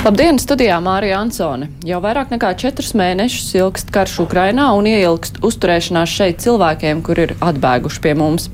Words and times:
Labdien, 0.00 0.38
studijā 0.40 0.78
Mārija 0.80 1.18
Ansone. 1.20 1.66
Jau 1.84 1.98
vairāk 2.00 2.30
nekā 2.32 2.54
četrus 2.56 2.94
mēnešus 2.96 3.50
ilgst 3.58 3.90
karš 3.92 4.14
Ukrainā 4.22 4.70
un 4.72 4.86
ieilgst 4.88 5.42
uzturēšanās 5.44 6.14
šeit 6.16 6.38
cilvēkiem, 6.40 7.02
kur 7.04 7.20
ir 7.20 7.34
atbēguši 7.44 8.00
pie 8.06 8.14
mums. 8.16 8.46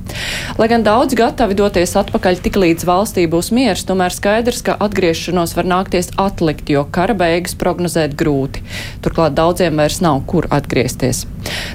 Lai 0.59 0.67
gan 0.73 0.83
daudz 0.83 1.15
gatavi 1.15 1.55
doties 1.55 1.95
atpakaļ 2.03 2.41
tik 2.43 2.59
līdz 2.59 2.89
valstī 2.89 3.29
būs 3.31 3.53
miers, 3.55 3.87
tomēr 3.87 4.17
skaidrs, 4.17 4.65
ka 4.67 4.75
atgriešanos 4.89 5.55
var 5.55 5.71
nākties 5.71 6.11
atlikt, 6.19 6.67
jo 6.75 6.83
kara 6.91 7.15
beigas 7.15 7.55
prognozēt 7.63 8.19
grūti. 8.19 8.67
Turklāt 9.07 9.39
daudziem 9.39 9.79
vairs 9.79 10.03
nav 10.03 10.25
kur 10.27 10.51
atgriezties. 10.51 11.29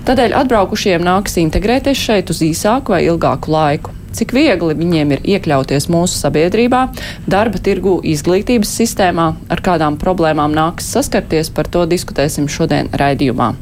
Tādēļ 0.04 0.36
atbraukušiem 0.44 1.08
nāks 1.08 1.40
integrēties 1.40 2.06
šeit 2.10 2.36
uz 2.36 2.44
īsāku 2.44 2.92
vai 2.98 3.06
ilgāku 3.08 3.56
laiku 3.56 4.01
cik 4.16 4.34
viegli 4.36 4.76
viņiem 4.78 5.16
ir 5.16 5.26
iekļauties 5.36 5.88
mūsu 5.92 6.20
sabiedrībā, 6.20 6.82
darba 7.30 7.62
tirgu, 7.64 7.98
izglītības 8.08 8.72
sistēmā, 8.82 9.28
ar 9.52 9.64
kādām 9.64 9.98
problēmām 10.02 10.54
nāks 10.56 10.90
saskarties, 10.94 11.52
par 11.56 11.70
to 11.72 11.86
diskutēsim 11.90 12.50
šodien 12.52 12.92
raidījumā. 12.98 13.54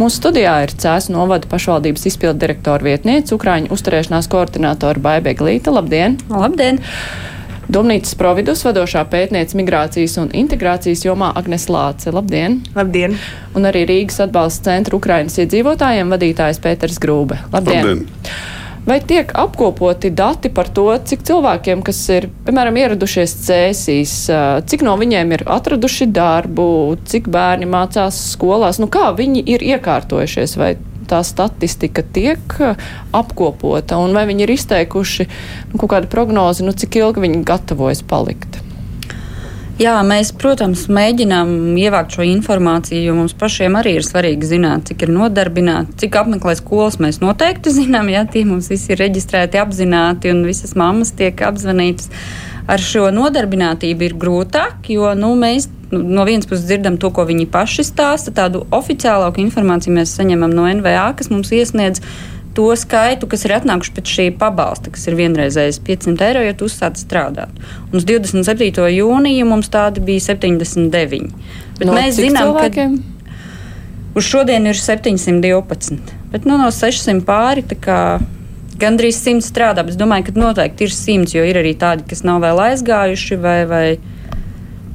Mūsu 0.00 0.20
studijā 0.20 0.54
ir 0.64 0.76
Cēsu 0.80 1.14
novada 1.14 1.50
pašvaldības 1.50 2.06
izpildu 2.12 2.40
direktora 2.46 2.86
vietniece, 2.86 3.34
Ukraiņu 3.36 3.72
uzturēšanās 3.74 4.30
koordinātora 4.32 5.02
Baibe 5.02 5.34
Glīta. 5.36 5.74
Labdien! 5.74 6.18
Labdien! 6.30 6.80
Domnīcas 7.70 8.16
providus 8.18 8.64
vadošā 8.66 9.04
pētniece 9.12 9.54
migrācijas 9.58 10.16
un 10.18 10.32
integrācijas 10.34 11.04
jomā 11.06 11.30
Agnes 11.38 11.68
Lāce. 11.70 12.10
Labdien! 12.10 12.58
Labdien! 12.74 13.14
Un 13.54 13.68
arī 13.70 13.84
Rīgas 13.86 14.18
atbalsta 14.26 14.72
centra 14.72 14.98
Ukrainas 14.98 15.38
iedzīvotājiem 15.38 16.10
vadītājs 16.10 16.58
Pēters 16.64 16.98
Grūbe. 17.02 17.38
Labdien! 17.54 17.86
Labdien. 17.92 18.58
Vai 18.90 18.98
tiek 19.06 19.30
apkopoti 19.38 20.10
dati 20.10 20.50
par 20.50 20.66
to, 20.74 20.88
cik 21.06 21.20
cilvēkiem, 21.28 21.82
kas 21.86 21.98
ir, 22.10 22.24
piemēram, 22.42 22.74
ieradušies 22.80 23.34
cēsīs, 23.44 24.14
cik 24.66 24.82
no 24.82 24.96
viņiem 24.98 25.34
ir 25.36 25.44
atraduši 25.46 26.08
darbu, 26.10 26.64
cik 27.06 27.28
bērni 27.30 27.68
mācās 27.70 28.18
skolās, 28.32 28.80
nu 28.82 28.88
kā 28.90 29.12
viņi 29.14 29.44
ir 29.54 29.62
iekārtojušies, 29.76 30.56
vai 30.58 30.72
tā 31.06 31.20
statistika 31.22 32.02
tiek 32.02 32.56
apkopota, 33.14 34.00
un 34.02 34.10
vai 34.16 34.24
viņi 34.26 34.42
ir 34.48 34.54
izteikuši 34.56 35.28
nu, 35.28 35.76
kaut 35.76 35.92
kādu 35.94 36.10
prognozi, 36.10 36.66
nu, 36.66 36.74
cik 36.74 36.98
ilgi 36.98 37.22
viņi 37.28 37.44
gatavojas 37.46 38.02
palikt? 38.02 38.58
Jā, 39.80 39.94
mēs, 40.04 40.28
protams, 40.36 40.82
mēģinām 40.92 41.72
ievākt 41.80 42.12
šo 42.12 42.24
informāciju, 42.28 43.00
jo 43.00 43.14
mums 43.16 43.32
pašiem 43.40 43.78
arī 43.80 43.94
ir 43.96 44.04
svarīgi 44.04 44.50
zināt, 44.50 44.90
cik 44.90 45.06
ir 45.06 45.12
nodarbināti, 45.14 45.94
cik 46.02 46.18
apmeklē 46.20 46.52
skolas. 46.58 46.98
Mēs 47.00 47.22
noteikti 47.22 47.72
zinām, 47.78 48.10
ja 48.12 48.26
tie 48.28 48.42
mums 48.44 48.68
visi 48.68 48.92
ir 48.92 49.00
reģistrēti, 49.00 49.56
apzināti 49.56 50.34
un 50.34 50.42
visas 50.44 50.76
mammas 50.76 51.14
tiek 51.16 51.40
apzvanītas. 51.48 52.10
Ar 52.68 52.84
šo 52.84 53.06
nodarbinātību 53.16 54.04
ir 54.04 54.18
grūtāk, 54.20 54.90
jo 54.92 55.14
nu, 55.16 55.32
mēs 55.40 55.70
nu, 55.94 56.02
no 56.18 56.28
vienas 56.28 56.50
puses 56.50 56.68
dzirdam 56.68 57.00
to, 57.00 57.08
ko 57.16 57.24
viņi 57.30 57.48
paši 57.48 57.86
stāsta. 57.88 58.36
Tādu 58.36 58.66
oficiālāku 58.76 59.40
informāciju 59.46 59.96
mēs 59.96 60.12
saņemam 60.20 60.52
no 60.60 60.68
NVA, 60.68 61.08
kas 61.16 61.32
mums 61.32 61.56
iesniedz 61.56 62.04
to 62.54 62.66
skaitu, 62.76 63.28
kas 63.30 63.44
ir 63.46 63.54
atnākuši 63.58 63.94
pēc 63.96 64.12
šī 64.16 64.26
pabalsta, 64.40 64.92
kas 64.94 65.06
ir 65.08 65.16
vienreizējais 65.18 65.80
500 65.86 66.26
eiro, 66.26 66.42
ja 66.44 66.56
tu 66.56 66.66
uzsāc 66.70 66.98
strādāt. 66.98 67.52
Un 67.90 68.00
uz 68.00 68.06
27. 68.08 68.88
jūniju 68.96 69.46
mums 69.48 69.70
tādi 69.72 70.02
bija 70.04 70.24
79. 70.32 71.30
Bet 71.78 71.86
no 71.88 71.96
mēs 71.96 72.18
zinām, 72.18 72.50
cilvēkiem? 72.50 72.98
ka 72.98 74.18
uz 74.18 74.26
šodien 74.26 74.66
ir 74.66 74.78
712. 74.78 76.00
Bet 76.32 76.46
nu, 76.46 76.58
no 76.60 76.70
600 76.74 77.24
pāri. 77.26 77.66
Gandrīz 78.80 79.18
100 79.20 79.44
strādā, 79.44 79.82
bet 79.84 79.92
es 79.92 80.00
domāju, 80.00 80.30
ka 80.30 80.40
noteikti 80.40 80.86
ir 80.86 80.92
100, 80.94 81.34
jo 81.36 81.42
ir 81.44 81.58
arī 81.60 81.74
tādi, 81.76 82.06
kas 82.08 82.22
nav 82.24 82.38
vēl 82.40 82.62
aizgājuši 82.64 83.36
vai, 83.36 83.58
vai 83.68 83.84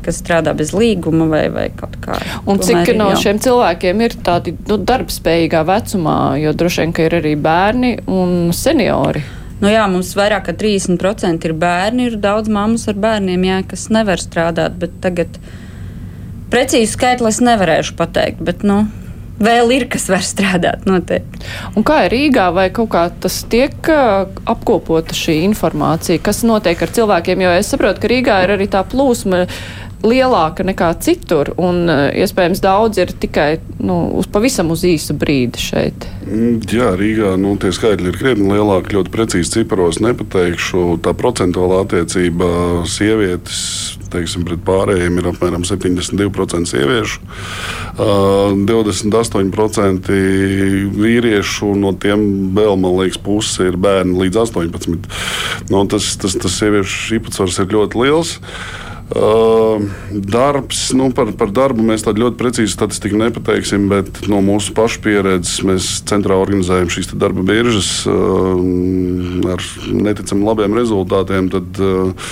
kas 0.05 0.21
strādā 0.21 0.53
bez 0.57 0.73
līguma 0.75 1.27
vai, 1.31 1.45
vai 1.53 1.69
kaut 1.75 1.97
kā. 2.03 2.19
Un 2.49 2.61
cik 2.63 2.93
no 2.97 3.11
jau. 3.13 3.21
šiem 3.23 3.41
cilvēkiem 3.43 4.03
ir 4.05 4.17
tādi 4.25 4.55
nu, 4.69 4.77
darbspējīgā 4.77 5.63
vecumā, 5.67 6.19
jo 6.41 6.53
droši 6.57 6.83
vien, 6.83 6.95
ka 6.95 7.07
ir 7.07 7.17
arī 7.21 7.33
bērni 7.39 7.95
un 8.05 8.53
seniori? 8.55 9.23
Nu 9.61 9.71
jā, 9.71 9.85
mums 9.87 10.11
vairāk 10.17 10.49
kā 10.49 10.57
30% 10.65 11.47
ir 11.47 11.55
bērni, 11.55 12.09
ir 12.09 12.19
daudz 12.21 12.51
mammas 12.51 12.89
ar 12.91 12.99
bērniem, 12.99 13.47
jā, 13.47 13.61
kas 13.71 13.87
nevar 13.93 14.19
strādāt, 14.21 14.75
bet 14.81 14.99
tagad 15.03 15.39
precīzi 16.51 16.91
skaitli 16.91 17.31
es 17.31 17.39
nevarēšu 17.43 17.95
pateikt, 17.97 18.43
bet, 18.45 18.65
nu, 18.67 18.83
vēl 19.41 19.71
ir, 19.75 19.85
kas 19.91 20.07
var 20.11 20.23
strādāt. 20.25 20.85
Noteikti. 20.87 21.41
Un 21.75 21.85
kā 21.87 22.05
ir 22.05 22.13
Rīgā, 22.15 22.49
vai 22.55 22.67
kaut 22.75 22.91
kā 22.93 23.05
tas 23.21 23.41
tiek 23.51 23.89
apkopota 23.89 25.15
šī 25.17 25.41
informācija, 25.47 26.21
kas 26.23 26.43
notiek 26.47 26.81
ar 26.81 26.93
cilvēkiem? 26.95 27.45
Jo 27.45 27.55
es 27.59 27.71
saprotu, 27.71 28.03
ka 28.03 28.11
Rīgā 28.11 28.41
ir 28.45 28.55
arī 28.57 28.69
tā 28.71 28.83
plūsma 28.87 29.45
lielāka 30.05 30.65
nekā 30.67 30.91
citur, 31.03 31.51
un 31.61 31.85
uh, 31.89 32.07
iespējams 32.15 32.61
daudz 32.63 33.01
ir 33.01 33.13
tikai 33.21 33.49
nu, 33.79 33.97
uz 34.19 34.29
pavisam 34.31 34.71
uz 34.73 34.85
īsu 34.87 35.17
brīdi 35.17 35.61
šeit. 35.61 36.07
Mm, 36.25 36.61
jā, 36.71 36.91
Rīgā 36.99 37.35
nu, 37.41 37.55
tie 37.61 37.73
skaitļi 37.75 38.11
ir 38.11 38.19
krietni 38.21 38.49
lielāki. 38.53 38.95
Ļoti 38.95 39.13
precīzi 39.13 39.59
ciparos 39.59 40.01
nepateikšu. 40.03 40.87
Tā 41.05 41.15
procentuāla 41.17 41.83
attiecība 41.85 42.47
sievietes 42.89 43.61
teiksim, 44.15 44.45
pret 44.47 44.61
pārējiem 44.65 45.19
ir 45.19 45.29
apmēram 45.31 45.65
72% 45.67 46.69
sieviešu, 46.69 47.25
uh, 47.25 48.53
28% 48.69 50.13
vīriešu, 50.95 51.73
no 51.79 51.91
tiem 51.99 52.23
vēl, 52.55 52.77
man 52.79 52.97
liekas, 53.01 53.19
puse 53.25 53.69
ir 53.71 53.79
bērni 53.81 54.17
līdz 54.23 54.41
18. 54.45 55.11
Nu, 55.73 55.83
tas, 55.91 56.13
tas, 56.21 56.39
tas 56.39 56.57
sieviešu 56.61 57.19
īpatsvars 57.19 57.61
ir 57.63 57.71
ļoti 57.75 58.03
liels. 58.05 58.37
Uh, 58.39 58.84
darbs, 60.11 60.91
nu, 60.91 61.11
par, 61.13 61.29
par 61.37 61.51
darbu 61.53 61.83
mēs 61.85 62.01
tādu 62.07 62.23
ļoti 62.23 62.39
precīzu 62.39 62.73
statistiku 62.73 63.19
nepateiksim, 63.21 63.85
bet 63.91 64.23
no 64.31 64.39
mūsu 64.41 64.73
pašu 64.73 65.03
pieredzes 65.05 65.61
mēs 65.67 65.89
centrā 66.09 66.39
organizējam 66.41 66.89
šīs 66.89 67.11
darba 67.13 67.45
biržas 67.45 67.89
uh, 68.09 68.57
ar 69.53 69.61
neticami 69.93 70.47
labiem 70.47 70.73
rezultātiem. 70.77 71.51
Tad 71.53 71.81
uh, 71.85 72.31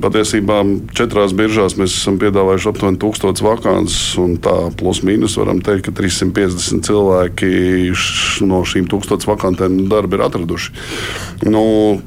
patiesībā 0.00 0.62
četrās 0.96 1.34
biržās 1.36 1.76
mēs 1.76 1.98
esam 2.00 2.16
piedāvājuši 2.22 2.70
aptuveni 2.72 3.00
1000 3.02 3.44
vakances, 3.44 4.00
un 4.22 4.38
tā 4.40 4.56
plus 4.80 5.02
mīnus 5.04 5.36
varam 5.36 5.60
teikt, 5.60 5.90
ka 5.90 5.96
350 6.00 6.80
cilvēki 6.88 7.52
no 8.48 8.62
šīm 8.64 8.88
1000 8.88 9.28
vakantēm 9.28 9.82
darbu 9.92 10.16
ir 10.16 10.24
atraduši. 10.30 10.72
Nu, 11.44 11.66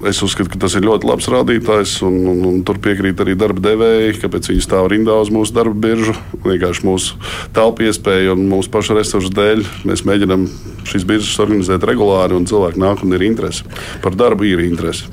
es 0.10 0.24
uzskatu, 0.26 0.50
ka 0.56 0.66
tas 0.66 0.74
ir 0.80 0.88
ļoti 0.90 1.06
labs 1.06 1.30
rādītājs, 1.30 2.00
un, 2.10 2.20
un, 2.34 2.44
un 2.50 2.62
tur 2.66 2.82
piekrīt 2.82 3.22
arī 3.22 3.38
darba 3.38 3.70
devēji 3.70 3.99
iespēja, 4.00 4.22
kāpēc 4.24 4.50
viņi 4.50 4.64
stāv 4.64 4.88
rindā 4.92 5.16
uz 5.20 5.30
mūsu 5.34 5.54
darba 5.56 5.76
biržu. 5.76 6.16
Vienkārši 6.46 6.86
mūsu 6.88 7.18
telpu 7.56 7.88
iespēja 7.88 8.34
un 8.34 8.48
mūsu 8.50 8.72
pašu 8.72 8.98
resursu 8.98 9.32
dēļ 9.36 9.64
mēs 9.90 10.06
mēģinām 10.08 10.48
šīs 10.88 11.06
biržas 11.08 11.40
organizēt 11.44 11.86
regulāri, 11.88 12.38
un 12.38 12.48
cilvēki 12.50 12.80
nāk 12.80 13.04
un 13.04 13.16
ir 13.18 13.26
interesi. 13.28 13.68
Par 14.04 14.16
darbu 14.16 14.48
ir 14.48 14.64
interesi. 14.64 15.10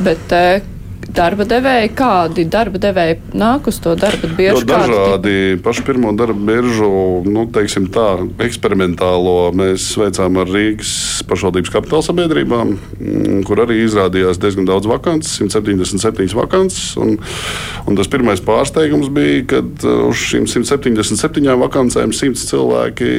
Bet, 0.00 0.32
eh, 0.32 0.62
darba 1.14 1.46
devēji, 1.48 1.90
kādi 1.98 2.44
darba 2.50 2.80
devēji 2.82 3.18
nāk 3.38 3.68
uz 3.70 3.78
to 3.82 3.94
darba 3.98 4.30
biežu? 4.36 4.62
No 4.64 4.68
dažādi. 4.70 5.34
Pašu 5.64 5.84
pirmo 5.86 6.12
darba 6.16 6.38
biežu, 6.50 6.90
nu, 7.26 7.46
teiksim 7.52 7.88
tā, 7.92 8.08
eksperimentālo 8.46 9.50
mēs 9.56 9.90
veicām 10.00 10.40
ar 10.40 10.50
Rīgas 10.50 10.92
pašvaldības 11.28 11.72
kapitāla 11.74 12.06
sabiedrībām, 12.06 12.72
mm, 12.76 13.42
kur 13.48 13.62
arī 13.64 13.80
izrādījās 13.84 14.40
diezgan 14.42 14.68
daudz 14.68 14.88
vakances, 14.90 15.38
177 15.42 16.36
vakances. 16.38 16.94
Un, 17.00 17.16
un 17.86 17.98
tas 17.98 18.10
pirmais 18.10 18.42
pārsteigums 18.44 19.10
bija, 19.14 19.44
kad 19.56 19.86
uh, 19.86 20.08
uz 20.10 20.24
šīm 20.30 20.48
177 20.50 21.50
vakancēm 21.64 22.14
100 22.16 22.48
cilvēki 22.50 23.10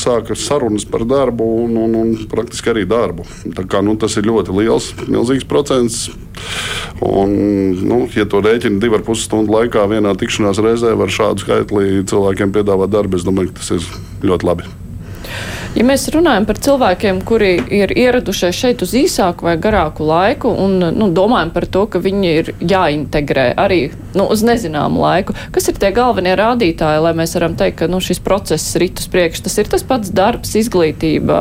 sāka 0.00 0.36
sarunas 0.38 0.86
par 0.88 1.06
darbu 1.08 1.46
un, 1.64 1.78
un, 1.86 1.96
un 2.02 2.14
praktiski 2.30 2.72
arī 2.74 2.86
darbu. 2.88 3.26
Tā 3.56 3.66
kā, 3.68 3.82
nu, 3.84 3.96
tas 4.00 4.16
ir 4.20 4.28
ļoti 4.28 4.54
liels, 4.58 4.92
milzīgs 5.08 5.48
procents. 5.48 6.06
Un, 7.04 7.23
nu, 7.26 8.04
ja 8.14 8.28
to 8.30 8.42
rēķina 8.44 8.80
divu 8.82 8.98
ar 8.98 9.04
pus 9.06 9.24
stundu 9.26 9.54
laikā, 9.56 9.84
vienā 9.90 10.14
tikšanās 10.20 10.62
reizē 10.64 10.94
var 10.98 11.12
šādu 11.12 11.44
skaitli 11.44 12.06
cilvēkiem 12.10 12.54
piedāvāt 12.54 12.94
darbu, 12.94 13.20
es 13.20 13.26
domāju, 13.26 13.52
ka 13.52 13.62
tas 13.62 13.76
ir 13.76 13.92
ļoti 14.30 14.50
labi. 14.50 14.72
Ja 15.74 15.82
mēs 15.82 16.04
runājam 16.14 16.44
par 16.46 16.58
cilvēkiem, 16.62 17.16
kuri 17.26 17.56
ir 17.74 17.90
ieradušies 17.98 18.54
šeit 18.54 18.82
uz 18.86 18.92
īsāku 18.94 19.48
vai 19.48 19.56
garāku 19.58 20.06
laiku 20.06 20.52
un 20.62 20.76
nu, 20.94 21.08
domājam 21.10 21.50
par 21.56 21.66
to, 21.66 21.82
ka 21.90 21.98
viņi 22.02 22.30
ir 22.30 22.50
jāintegrē 22.62 23.48
arī 23.58 23.80
nu, 24.14 24.28
uz 24.30 24.44
nezināmu 24.46 25.02
laiku, 25.02 25.34
kas 25.54 25.66
ir 25.72 25.80
tie 25.82 25.90
galvenie 25.96 26.36
rādītāji, 26.38 27.02
lai 27.02 27.14
mēs 27.18 27.34
varam 27.34 27.58
teikt, 27.58 27.80
ka 27.82 27.90
nu, 27.90 27.98
šis 27.98 28.22
process 28.22 28.78
rit 28.78 29.02
uz 29.02 29.10
priekšu? 29.10 29.42
Tas 29.48 29.58
ir 29.58 29.72
tas 29.72 29.82
pats 29.88 30.14
darbs, 30.14 30.54
izglītība, 30.62 31.40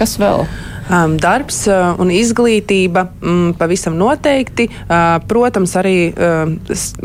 kas 0.00 0.18
vēl? 0.18 0.48
Um, 0.90 1.12
darbs 1.22 1.62
uh, 1.70 1.92
un 2.02 2.08
izglītība 2.10 3.04
um, 3.22 3.52
pavisam 3.54 3.94
noteikti. 3.94 4.66
Uh, 4.88 5.20
protams, 5.30 5.76
arī 5.78 6.10
uh, 6.10 6.50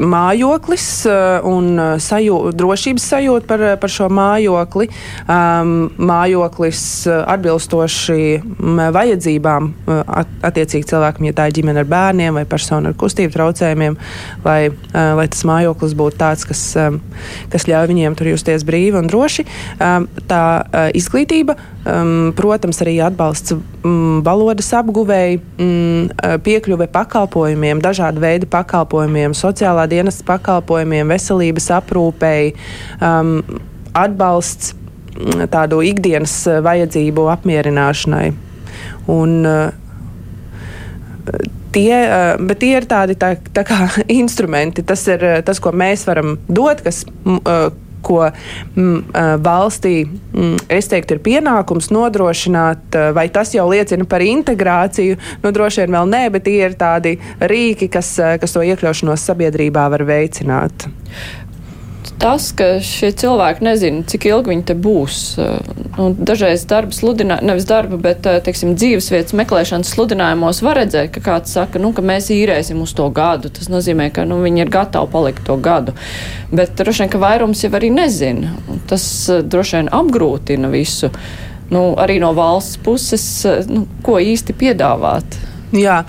mājoklis 0.02 0.88
uh, 1.06 1.46
un 1.46 1.78
sajū, 2.02 2.40
drošības 2.58 3.06
sajūta 3.14 3.46
par, 3.52 3.66
par 3.84 3.94
šo 3.94 4.08
mājokli. 4.10 4.90
Um, 5.30 5.76
mājoklis 6.02 6.82
atbilstoši 7.14 8.18
vajadzībām 8.98 9.70
uh, 9.70 10.02
at, 10.24 10.34
attiecīgi 10.50 10.90
cilvēkam, 10.90 11.30
ja 11.30 11.38
tā 11.38 11.48
ir 11.52 11.60
ģimene 11.60 11.84
ar 11.84 11.92
bērniem 11.94 12.42
vai 12.42 12.46
persona 12.50 12.90
ar 12.90 12.98
kustību 12.98 13.38
traucējumiem, 13.38 14.00
lai, 14.48 14.60
uh, 14.74 15.14
lai 15.22 15.28
tas 15.30 15.46
mājoklis 15.46 15.94
būtu 16.02 16.22
tāds, 16.26 16.50
kas, 16.50 16.66
um, 16.82 16.98
kas 17.54 17.70
ļauj 17.70 17.94
viņiem 17.94 18.18
tur 18.18 18.34
justies 18.34 18.66
brīvi 18.66 18.98
un 19.04 19.14
droši. 19.14 19.46
Um, 19.78 20.10
tā 20.26 20.44
uh, 20.66 20.90
izglītība, 20.98 21.60
um, 21.86 22.32
protams, 22.36 22.82
arī 22.84 22.98
atbalsts 23.06 23.56
mm, 23.56 24.24
valodas 24.26 24.72
apguvēji, 24.78 25.40
mm, 25.40 26.42
piekļuve 26.46 26.90
pakalpojumiem, 26.94 27.84
dažādu 27.84 28.24
veidu 28.24 28.50
pakalpojumiem, 28.52 29.36
sociālā 29.38 29.88
dienas 29.92 30.22
pakalpojumiem, 30.26 31.14
veselības 31.14 31.70
aprūpēji, 31.80 32.56
um, 33.00 33.38
atbalsts 33.96 34.74
mm, 34.76 35.48
tādu 35.54 35.82
ikdienas 35.86 36.38
vajadzību 36.66 37.30
apmierināšanai. 37.38 38.28
Un, 39.12 39.36
tie, 41.76 41.96
bet 42.42 42.62
tie 42.62 42.76
ir 42.80 42.88
tādi 42.90 43.18
tā, 43.20 43.36
tā 43.54 43.66
kā 43.68 43.88
instrumenti. 44.22 44.86
Tas 44.86 45.06
ir 45.12 45.26
tas, 45.46 45.62
ko 45.62 45.74
mēs 45.76 46.06
varam 46.10 46.38
dot, 46.48 46.82
kas 46.86 47.04
ko 48.06 48.22
mm, 48.28 49.40
valstī, 49.46 49.96
mm, 50.06 50.68
es 50.78 50.90
teiktu, 50.92 51.18
ir 51.18 51.24
pienākums 51.26 51.92
nodrošināt, 51.96 53.00
vai 53.16 53.28
tas 53.34 53.54
jau 53.56 53.68
liecina 53.72 54.08
par 54.10 54.26
integrāciju, 54.26 55.18
nu 55.44 55.54
droši 55.56 55.84
vien 55.84 55.98
vēl 55.98 56.12
nē, 56.14 56.24
bet 56.36 56.48
tie 56.48 56.60
ir 56.66 56.78
tādi 56.80 57.16
rīki, 57.42 57.90
kas, 57.92 58.16
kas 58.42 58.56
to 58.56 58.66
iekļaušanos 58.66 59.26
sabiedrībā 59.32 59.90
var 59.94 60.06
veicināt 60.08 60.88
tas, 62.22 62.48
ka 62.56 62.80
šie 62.84 63.12
cilvēki 63.16 63.64
nezina, 63.66 64.04
cik 64.10 64.28
ilgi 64.30 64.52
viņi 64.52 64.66
te 64.70 64.76
būs. 64.78 65.20
Nu, 65.96 66.10
dažreiz 66.16 66.66
darba 66.70 66.96
sludinājumos, 66.96 67.48
nevis 67.50 67.68
darba, 67.70 68.00
bet 68.02 68.28
eh, 68.30 68.40
teiksim, 68.46 68.76
dzīvesvietas 68.80 69.36
meklēšanas 69.38 69.94
sludinājumos 69.96 70.62
var 70.66 70.80
redzēt, 70.82 71.12
ka 71.16 71.24
kāds 71.26 71.56
saka, 71.56 71.82
nu, 71.82 71.94
ka 71.96 72.04
mēs 72.06 72.32
īrēsim 72.36 72.82
uz 72.84 72.94
to 72.98 73.08
gadu. 73.16 73.52
Tas 73.54 73.72
nozīmē, 73.72 74.10
ka 74.16 74.28
nu, 74.28 74.42
viņi 74.44 74.66
ir 74.66 74.74
gatavi 74.74 75.12
palikt 75.14 75.46
to 75.48 75.58
gadu. 75.62 75.96
Bet 76.52 76.76
droši 76.80 77.06
vien, 77.06 77.14
ka 77.16 77.24
vairums 77.24 77.64
jau 77.66 77.72
arī 77.78 77.92
nezina. 77.96 78.54
Tas 78.90 79.08
eh, 79.32 79.44
droši 79.46 79.80
vien 79.80 79.92
apgrūtina 79.96 80.72
visu. 80.74 81.12
Nu, 81.74 81.88
arī 81.98 82.20
no 82.22 82.36
valsts 82.38 82.78
puses, 82.86 83.26
nu, 83.72 83.88
ko 84.06 84.20
īsti 84.22 84.54
piedāvāt. 84.58 85.40
Jā, 85.76 86.04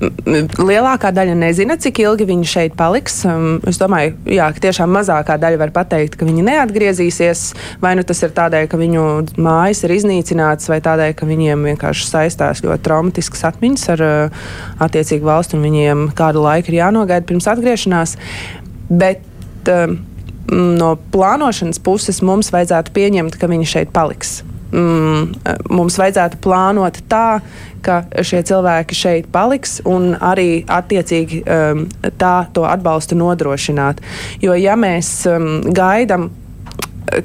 lielākā 0.00 1.10
daļa 1.14 1.34
nezina, 1.38 1.76
cik 1.80 2.00
ilgi 2.02 2.26
viņi 2.28 2.48
šeit 2.48 2.76
paliks. 2.78 3.20
Um, 3.28 3.60
es 3.68 3.78
domāju, 3.80 4.14
jā, 4.30 4.48
ka 4.54 4.62
tiešām 4.66 4.90
mazākā 4.94 5.36
daļa 5.40 5.60
var 5.60 5.74
pateikt, 5.74 6.16
ka 6.18 6.26
viņi 6.26 6.46
neatgriezīsies. 6.48 7.44
Vai 7.82 7.94
nu 7.98 8.04
tas 8.06 8.22
ir 8.26 8.34
tādēļ, 8.34 8.68
ka 8.70 8.80
viņu 8.80 9.04
mājas 9.38 9.84
ir 9.86 9.94
iznīcinātas, 9.96 10.70
vai 10.72 10.80
tādēļ, 10.84 11.14
ka 11.18 11.28
viņiem 11.28 11.68
vienkārši 11.70 12.08
saistās 12.10 12.64
ļoti 12.66 12.86
traumatiskas 12.86 13.46
atmiņas 13.50 13.86
ar 13.94 14.06
uh, 14.06 14.48
attiecīgu 14.84 15.30
valstu, 15.30 15.58
un 15.58 15.68
viņiem 15.68 16.08
kādu 16.18 16.42
laiku 16.44 16.72
ir 16.72 16.80
jānogaida 16.82 17.28
pirms 17.28 17.48
atgriešanās. 17.54 18.18
Bet, 18.90 19.22
um, 19.70 20.02
No 20.44 20.90
plānošanas 21.08 21.78
puses 21.80 22.18
mums 22.20 22.50
vajadzētu 22.52 22.92
pieņemt, 22.92 23.38
ka 23.40 23.48
viņi 23.48 23.64
šeit 23.64 23.94
paliks 23.96 24.42
mm, 24.74 25.56
mums 25.70 25.98
vajadzētu 26.00 26.40
plānot 26.44 27.00
tā, 27.10 27.40
ka 27.84 28.02
šie 28.24 28.42
cilvēki 28.48 28.96
šeit 28.96 29.32
paliks 29.32 29.78
un 29.88 30.14
arī 30.16 30.64
attiecīgi 30.68 31.42
um, 31.44 31.84
tā 32.20 32.36
to 32.56 32.64
atbalstu 32.68 33.18
nodrošināt. 33.20 34.00
Jo 34.42 34.56
ja 34.58 34.78
mēs 34.80 35.20
um, 35.30 35.60
gaidām 35.74 36.30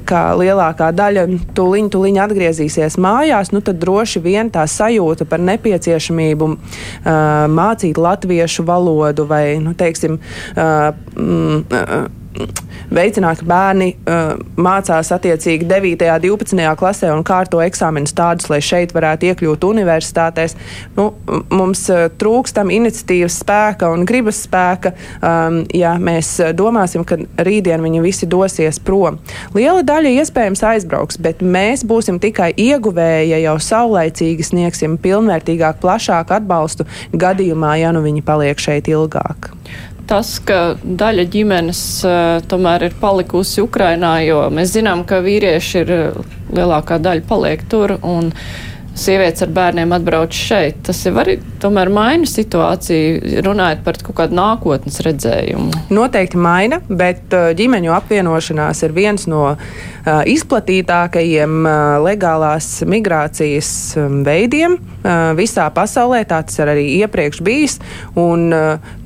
ka 0.06 0.20
lielākā 0.38 0.90
daļa 0.94 1.24
tuliņ, 1.56 1.88
tuliņ 1.92 2.20
atgriezīsies 2.24 2.98
mājās, 3.00 3.50
nu 3.54 3.62
tad 3.64 3.80
droši 3.82 4.22
vien 4.22 4.50
tā 4.52 4.66
sajūta 4.68 5.26
par 5.28 5.42
nepieciešamību 5.42 6.50
uh, 6.52 6.60
mācīt 7.50 8.00
latviešu 8.00 8.66
valodu 8.68 9.26
vai, 9.30 9.44
nu, 9.62 9.74
teiksim, 9.78 10.20
uh, 10.20 10.90
mm, 11.16 11.64
uh, 11.64 12.19
veicināt, 12.90 13.40
ka 13.40 13.46
bērni 13.48 13.90
uh, 13.94 14.34
mācās 14.60 15.10
attiecīgi 15.14 15.66
9. 15.70 16.06
un 16.06 16.24
12. 16.24 16.66
klasē 16.78 17.10
un 17.14 17.24
kārto 17.26 17.60
eksāmenus 17.64 18.14
tādus, 18.16 18.48
lai 18.52 18.60
šeit 18.64 18.94
varētu 18.94 19.30
iekļūt 19.30 19.66
universitātēs. 19.66 20.56
Nu, 20.96 21.10
mums 21.52 21.84
uh, 21.92 22.06
trūkstam 22.20 22.70
iniciatīvas 22.74 23.40
spēka 23.42 23.90
un 23.94 24.06
gribas 24.08 24.42
spēka, 24.46 24.94
um, 25.18 25.62
ja 25.74 25.96
mēs 26.00 26.36
domāsim, 26.56 27.04
ka 27.06 27.18
rītdien 27.18 27.82
viņi 27.84 28.04
visi 28.04 28.30
dosies 28.30 28.80
prom. 28.82 29.20
Liela 29.56 29.82
daļa 29.86 30.14
iespējams 30.22 30.64
aizbrauks, 30.72 31.20
bet 31.22 31.42
mēs 31.42 31.84
būsim 31.86 32.20
tikai 32.22 32.52
ieguvēji, 32.56 33.32
ja 33.34 33.42
jau 33.48 33.56
saulaicīgi 33.70 34.46
sniegsim 34.46 34.98
pilnvērtīgāk, 35.02 35.80
plašāku 35.82 36.38
atbalstu 36.38 36.86
gadījumā, 37.12 37.76
ja 37.82 37.94
nu 37.94 38.04
viņi 38.06 38.26
paliek 38.26 38.60
šeit 38.62 38.90
ilgāk 38.90 39.50
tas, 40.10 40.34
ka 40.46 40.74
daļa 40.82 41.26
ģimenes 41.30 41.82
uh, 42.08 42.40
tomēr 42.50 42.88
ir 42.88 42.98
palikusi 43.00 43.62
Ukrainā, 43.64 44.16
jo 44.26 44.42
mēs 44.54 44.74
zinām, 44.74 45.06
ka 45.08 45.22
vīrieši 45.24 45.84
ir 45.84 45.94
lielākā 46.50 46.98
daļa 47.02 47.26
paliek 47.30 47.64
tur 47.70 47.96
un 48.02 48.32
sievietes 49.00 49.44
ar 49.44 49.52
bērniem 49.54 49.92
atbrauc 49.94 50.34
šeit. 50.34 50.80
Tas 50.86 50.98
jau 51.06 51.14
arī 51.22 51.36
tomēr 51.62 51.90
maina 51.94 52.28
situāciju, 52.28 53.42
runājot 53.46 53.84
par 53.86 54.00
kaut 54.02 54.18
kādu 54.18 54.36
nākotnes 54.36 55.00
redzējumu. 55.06 55.86
Noteikti 55.94 56.40
maina, 56.40 56.80
bet 56.88 57.30
ģimeņu 57.30 57.94
apvienošanās 57.96 58.82
ir 58.86 58.96
viens 58.96 59.28
no 59.30 59.54
izplatītākajiem 60.06 61.56
uh, 61.64 61.98
legālās 62.04 62.68
migrācijas 62.88 63.70
um, 64.00 64.20
veidiem 64.26 64.76
uh, 64.78 65.32
visā 65.38 65.66
pasaulē. 65.74 66.22
Tāds 66.28 66.56
ir 66.60 66.70
arī 66.72 66.86
iepriekš 67.00 67.42
bijis. 67.44 67.78
Un, 68.18 68.48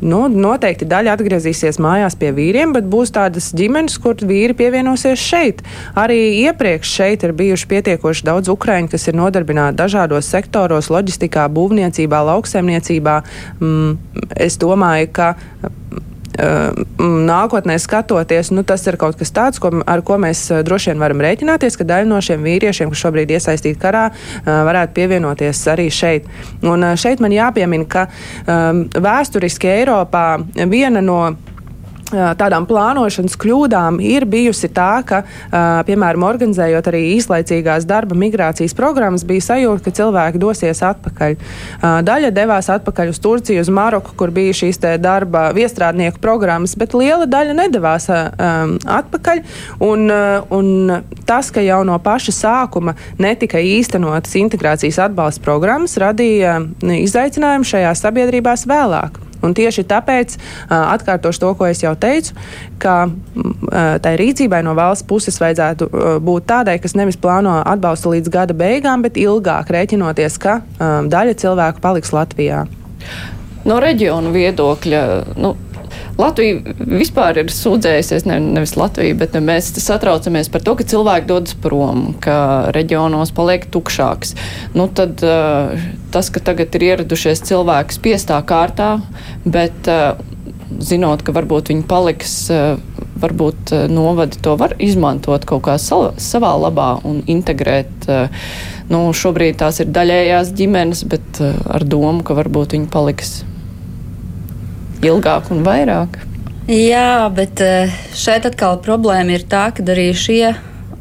nu, 0.04 0.20
noteikti 0.28 0.86
daļa 0.88 1.14
atgriezīsies 1.16 1.78
mājās 1.82 2.16
pie 2.18 2.30
vīriem, 2.34 2.72
bet 2.74 2.86
būs 2.90 3.12
tādas 3.14 3.50
ģimenes, 3.56 3.96
kur 4.02 4.18
vīri 4.20 4.56
pievienosies 4.58 5.20
šeit. 5.20 5.62
Arī 5.98 6.18
iepriekš 6.44 6.94
šeit 6.98 7.26
ir 7.26 7.34
bijuši 7.36 7.68
pietiekoši 7.70 8.26
daudz 8.26 8.50
ukraiņu, 8.52 8.90
kas 8.94 9.08
ir 9.10 9.18
nodarbināti 9.18 9.78
dažādos 9.80 10.30
sektoros, 10.30 10.90
loģistikā, 10.92 11.46
būvniecībā, 11.54 12.24
lauksaimniecībā. 12.30 13.20
Mm, 13.60 13.96
es 14.46 14.58
domāju, 14.60 15.12
ka 15.14 15.34
nākotnē 16.34 17.76
skatoties, 17.78 18.50
nu, 18.54 18.64
tas 18.66 18.84
ir 18.86 18.98
kaut 19.00 19.18
kas 19.20 19.32
tāds, 19.34 19.60
ko, 19.62 19.70
ar 19.86 20.02
ko 20.06 20.18
mēs 20.22 20.46
droši 20.66 20.92
vien 20.92 21.02
varam 21.02 21.22
rēķināties, 21.24 21.78
ka 21.78 21.86
daļa 21.88 22.10
no 22.10 22.20
šiem 22.24 22.44
vīriešiem, 22.46 22.92
kas 22.92 23.04
šobrīd 23.04 23.34
iesaistīti 23.36 23.80
karā, 23.80 24.08
varētu 24.44 24.96
pievienoties 24.98 25.64
arī 25.72 25.88
šeit. 25.94 26.28
Un 26.66 26.86
šeit 27.00 27.22
man 27.24 27.34
jāpiemina, 27.34 27.88
ka 27.88 28.06
um, 28.08 28.84
vēsturiski 28.92 29.70
Eiropā 29.70 30.26
viena 30.70 31.02
no 31.04 31.20
tādām 32.12 32.66
plānošanas 32.68 33.36
kļūdām 33.40 33.98
ir 34.04 34.26
bijusi 34.28 34.68
tā, 34.74 35.02
ka, 35.06 35.22
piemēram, 35.88 36.24
organizējot 36.26 36.90
arī 36.90 37.02
īslaicīgās 37.14 37.86
darba 37.88 38.16
migrācijas 38.18 38.76
programmas, 38.76 39.24
bija 39.26 39.46
sajūta, 39.48 39.84
ka 39.84 39.94
cilvēki 39.98 40.42
dosies 40.42 40.82
atpakaļ. 40.84 41.36
Daļa 42.06 42.32
devās 42.34 42.70
atpakaļ 42.74 43.12
uz 43.14 43.20
Turciju, 43.24 43.64
uz 43.64 43.72
Maroku, 43.72 44.14
kur 44.18 44.32
bija 44.34 44.54
šīs 44.56 44.80
darba 45.02 45.48
viestrādnieku 45.56 46.20
programmas, 46.22 46.76
bet 46.78 46.96
liela 46.96 47.28
daļa 47.30 47.58
nedavās 47.64 48.08
atpakaļ. 48.10 49.44
Un, 49.84 50.08
un 50.54 50.70
tas, 51.26 51.50
ka 51.54 51.64
jau 51.64 51.82
no 51.86 51.98
paša 52.02 52.36
sākuma 52.36 52.96
netika 53.18 53.62
īstenotas 53.62 54.34
integrācijas 54.40 55.00
atbalsta 55.08 55.44
programmas, 55.44 55.98
radīja 56.00 56.60
izaicinājumu 56.82 57.68
šajās 57.74 58.04
sabiedrībās 58.04 58.68
vēlāk. 58.70 59.22
Un 59.44 59.54
tieši 59.56 59.84
tāpēc 59.90 60.36
atkārtošu 60.72 61.42
to, 61.42 61.52
ko 61.58 61.68
es 61.68 61.82
jau 61.84 61.94
teicu, 61.98 62.34
ka 62.82 62.96
tai 64.04 64.14
rīcībai 64.20 64.62
no 64.66 64.74
valsts 64.78 65.06
puses 65.08 65.38
vajadzētu 65.42 65.90
būt 66.24 66.48
tādai, 66.50 66.78
kas 66.82 66.96
nevis 66.98 67.20
plāno 67.20 67.60
atbalstu 67.60 68.14
līdz 68.16 68.32
gada 68.32 68.56
beigām, 68.56 69.04
bet 69.04 69.20
ilgāk 69.20 69.72
rēķinoties, 69.74 70.40
ka 70.42 70.60
daļa 70.80 71.38
cilvēku 71.44 71.84
paliks 71.84 72.14
Latvijā. 72.14 72.64
No 73.64 73.78
reģionu 73.80 74.32
viedokļa, 74.34 75.00
nu, 75.40 75.54
Latvija 76.20 76.74
vispār 76.78 77.40
ir 77.42 77.50
sūdzējusies, 77.50 78.26
ne, 78.28 78.38
nevis 78.42 78.76
Latvija, 78.78 79.16
bet 79.18 79.34
ne 79.34 79.42
mēs 79.44 79.72
satraucamies 79.82 80.50
par 80.52 80.62
to, 80.62 80.76
ka 80.78 80.86
cilvēki 80.86 81.26
dodas 81.30 81.56
prom, 81.58 82.12
ka 82.22 82.70
reģionos 82.76 83.34
paliek 83.34 83.66
tukšāks. 83.74 84.36
Nu, 84.78 84.86
tad 84.86 85.24
uh, 85.26 85.74
tas, 86.14 86.30
ka 86.30 86.42
tagad 86.44 86.74
ir 86.78 86.86
ieradušies 86.92 87.42
cilvēki 87.48 87.98
spiestā 87.98 88.38
kārtā, 88.46 88.96
bet 89.42 89.90
uh, 89.90 90.14
zinot, 90.78 91.24
ka 91.26 91.34
varbūt 91.34 91.72
viņi 91.72 91.86
paliks 91.90 92.36
uh, 92.54 92.76
varbūt 93.24 93.74
novadi 93.90 94.38
to 94.42 94.54
var 94.60 94.74
izmantot 94.82 95.46
kaut 95.48 95.64
kā 95.66 95.78
savā 95.78 96.52
labā 96.58 96.88
un 97.06 97.22
integrēt. 97.30 98.08
Nu, 98.90 99.06
šobrīd 99.16 99.60
tās 99.62 99.80
ir 99.80 99.92
daļējās 99.94 100.52
ģimenes, 100.58 101.04
bet 101.08 101.40
ar 101.40 101.86
domu, 101.88 102.24
ka 102.26 102.36
varbūt 102.36 102.74
viņi 102.76 102.90
paliks 102.92 103.38
ilgāk 105.04 105.50
un 105.54 105.64
vairāk. 105.66 106.20
Jā, 106.70 107.28
bet 107.34 107.60
šeit 108.16 108.46
atkal 108.48 108.78
problēma 108.80 109.36
ir 109.36 109.44
tā, 109.48 109.66
ka 109.76 109.84
arī 109.84 110.12
šie 110.16 110.54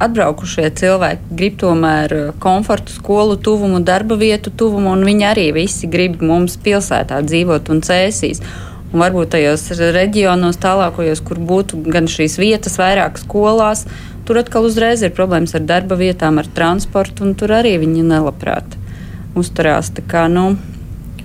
atbraukušie 0.03 0.67
cilvēki 0.79 1.37
grib 1.37 1.57
tomēr 1.61 2.15
eh, 2.17 2.29
komfortu, 2.43 2.93
skolu 2.97 3.37
tuvumu, 3.37 3.81
darba 3.85 4.17
vietu 4.19 4.51
tuvumu, 4.51 4.93
un 4.93 5.05
viņi 5.07 5.27
arī 5.29 5.47
visi 5.55 5.89
grib 5.91 6.21
mums 6.23 6.57
pilsētā 6.63 7.21
dzīvot 7.25 7.71
un 7.73 7.83
cēsīs. 7.85 8.43
Un 8.93 9.01
varbūt 9.01 9.31
tajos 9.33 9.71
reģionos 9.73 10.59
tālākajos, 10.61 11.23
kur 11.25 11.39
būtu 11.41 11.79
gan 11.89 12.05
šīs 12.09 12.37
vietas, 12.37 12.77
vairāk 12.77 13.17
skolās, 13.17 13.87
tur 14.27 14.37
atkal 14.43 14.67
uzreiz 14.67 15.01
ir 15.01 15.15
problēmas 15.17 15.55
ar 15.57 15.65
darba 15.65 15.97
vietām, 15.97 16.37
ar 16.37 16.49
transportu, 16.59 17.25
un 17.25 17.33
tur 17.33 17.55
arī 17.57 17.79
viņi 17.81 18.05
nelabprāt 18.11 18.77
uzturās. 19.39 19.89
Tā 19.97 20.05
kā, 20.05 20.27
nu, 20.29 20.59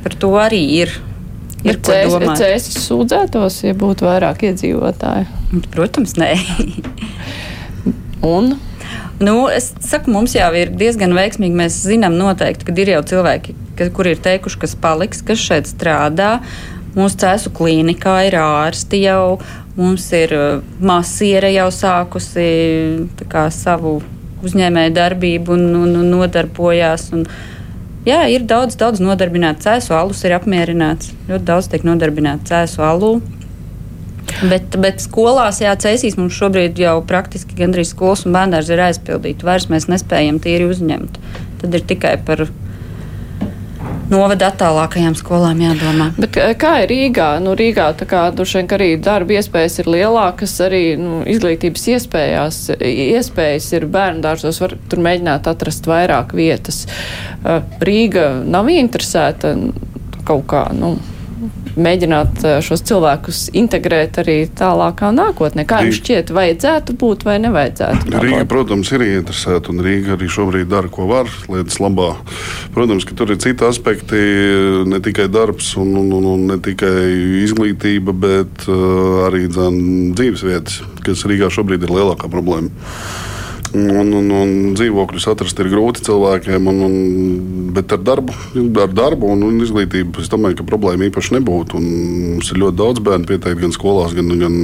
par 0.01 0.17
to 0.17 0.33
arī 0.41 0.63
ir. 0.79 0.97
Ir 1.67 1.81
cēsis 1.83 2.79
sūdzētos, 2.85 3.63
ja 3.67 3.75
būtu 3.79 4.07
vairāk 4.07 4.45
iedzīvotāji? 4.47 5.27
Protams, 5.75 6.15
nē. 6.21 6.33
Un 8.23 8.55
Nu, 9.19 9.49
es 9.51 9.73
saku, 9.83 10.13
mums 10.15 10.37
jau 10.37 10.49
ir 10.55 10.71
diezgan 10.79 11.11
veiksmīgi. 11.17 11.57
Mēs 11.59 11.81
zinām 11.89 12.15
noteikti, 12.15 12.69
ka 12.69 12.75
ir 12.79 12.93
jau 12.93 13.01
cilvēki, 13.13 13.55
ka, 13.79 13.89
kuri 13.95 14.15
ir 14.15 14.21
teikuši, 14.23 14.61
kas 14.63 14.77
paliks, 14.79 15.25
kas 15.27 15.43
šeit 15.43 15.71
strādā. 15.71 16.37
Mūsu 16.95 17.19
cēsu 17.25 17.51
klīnikā 17.55 18.15
ir 18.29 18.39
ārsti 18.39 19.03
jau, 19.03 19.41
mums 19.75 20.07
ir 20.15 20.35
uh, 20.37 20.63
masiere 20.79 21.51
jau 21.51 21.67
sākusi 21.75 22.47
kā, 23.31 23.49
savu 23.55 23.99
uzņēmēju 24.47 24.95
darbību 24.95 25.55
un, 25.57 25.67
un, 25.83 25.97
un 25.99 26.11
nodarbojās. 26.15 27.11
Un, 27.19 27.27
jā, 28.09 28.23
ir 28.33 28.47
daudz, 28.49 28.77
daudz 28.81 29.03
nodarbinātu 29.05 29.67
cēsu 29.67 29.95
alus, 29.97 30.25
ir 30.25 30.35
apmierināts. 30.37 31.13
Ļoti 31.29 31.49
daudz 31.49 31.69
tiek 31.73 31.85
nodarbināts 31.87 32.49
cēsu 32.51 32.85
alu. 32.85 33.19
Bet, 34.49 34.77
bet 34.79 35.01
skolās, 35.03 35.63
jā, 35.65 35.73
cēsīs 35.81 36.19
mums 36.19 36.37
šobrīd 36.37 36.79
jau 36.79 36.99
praktiski 37.09 37.57
gandrīz 37.59 37.95
skolas 37.95 38.27
un 38.29 38.37
bērndārs 38.37 38.69
ir 38.71 38.83
aizpildīti. 38.85 39.47
Vairs 39.47 39.69
mēs 39.73 39.89
nespējam 39.91 40.39
tīri 40.45 40.69
uzņemt. 40.69 41.21
Tad 41.63 41.75
ir 41.75 41.87
tikai 41.89 42.15
par 42.27 42.45
novada 44.13 44.51
attālākajām 44.53 45.17
skolām 45.19 45.61
jādomā. 45.63 46.11
Bet 46.19 46.39
eh, 46.41 46.55
kā 46.59 46.75
ir 46.85 46.93
Rīgā? 46.93 47.29
Nu, 47.45 47.55
Rīgā 47.59 47.91
tā 47.99 48.09
kā 48.09 48.25
droši 48.35 48.61
vien 48.61 48.71
arī 48.79 48.89
darba 49.03 49.39
iespējas 49.39 49.81
ir 49.83 49.91
lielākas, 49.95 50.57
arī 50.65 50.83
nu, 51.01 51.21
izglītības 51.29 51.87
iespējās, 51.97 52.63
iespējas 52.79 53.69
ir 53.79 53.89
bērnu 53.93 54.25
dārzos, 54.25 54.63
var 54.65 54.77
tur 54.91 55.05
mēģināt 55.05 55.51
atrast 55.51 55.89
vairāk 55.91 56.35
vietas. 56.39 56.85
Eh, 57.45 57.63
Rīga 57.85 58.31
nav 58.47 58.71
interesēta 58.73 59.55
kaut 60.29 60.45
kā, 60.51 60.67
nu 60.77 60.97
mēģināt 61.83 62.43
eh, 62.45 62.57
šos 62.65 62.83
cilvēkus 62.89 63.43
integrēt 63.59 64.21
arī 64.23 64.37
tālākā 64.59 65.11
nākotnē. 65.15 65.65
Kā 65.69 65.83
jums 65.85 66.01
šķiet, 66.01 66.33
vajadzētu 66.35 66.97
būt 66.99 67.25
vai 67.29 67.39
nevajadzētu? 67.45 68.15
Rīga, 68.25 68.45
protams, 68.51 68.93
ir 68.95 69.05
ieinteresēta 69.07 69.73
un 69.73 69.83
Rīga 69.85 70.17
arī 70.17 70.31
šobrīd 70.33 70.71
dara, 70.71 70.91
ko 70.93 71.09
var 71.11 71.31
lietas 71.51 71.81
labā. 71.83 72.11
Protams, 72.75 73.07
ka 73.09 73.17
tur 73.19 73.35
ir 73.35 73.41
citi 73.43 73.67
aspekti, 73.69 74.21
ne 74.89 75.01
tikai 75.05 75.29
darbs 75.33 75.75
un, 75.81 75.95
un, 76.03 76.13
un, 76.19 76.29
un 76.35 76.47
ne 76.53 76.59
tikai 76.63 77.07
izglītība, 77.45 78.15
bet 78.15 78.69
uh, 78.69 79.25
arī 79.29 79.47
dzan, 79.51 79.79
dzīves 80.19 80.45
vietas, 80.47 80.83
kas 81.07 81.27
Rīgā 81.29 81.51
šobrīd 81.53 81.87
ir 81.87 81.95
lielākā 81.95 82.31
problēma. 82.33 82.71
Un, 83.77 84.13
un, 84.17 84.31
un 84.33 84.53
dzīvokļus 84.79 85.27
atrast 85.33 85.59
ir 85.61 85.69
grūti 85.73 86.05
cilvēkiem, 86.07 86.71
un, 86.71 86.79
un, 86.87 86.95
bet 87.77 87.93
ar 87.93 88.01
darbu, 88.01 88.35
ar 88.81 88.93
darbu 88.95 89.33
un, 89.35 89.45
un 89.51 89.61
izglītību 89.65 90.23
es 90.23 90.31
domāju, 90.33 90.61
ka 90.61 90.69
problēma 90.71 91.09
īpaši 91.11 91.37
nebūtu. 91.37 91.81
Un 91.81 91.89
mums 92.35 92.53
ir 92.53 92.63
ļoti 92.63 92.81
daudz 92.81 93.05
bērnu 93.05 93.29
pieteikti 93.29 93.67
gan 93.67 93.75
skolās, 93.77 94.17
gan, 94.17 94.33
gan, 94.41 94.59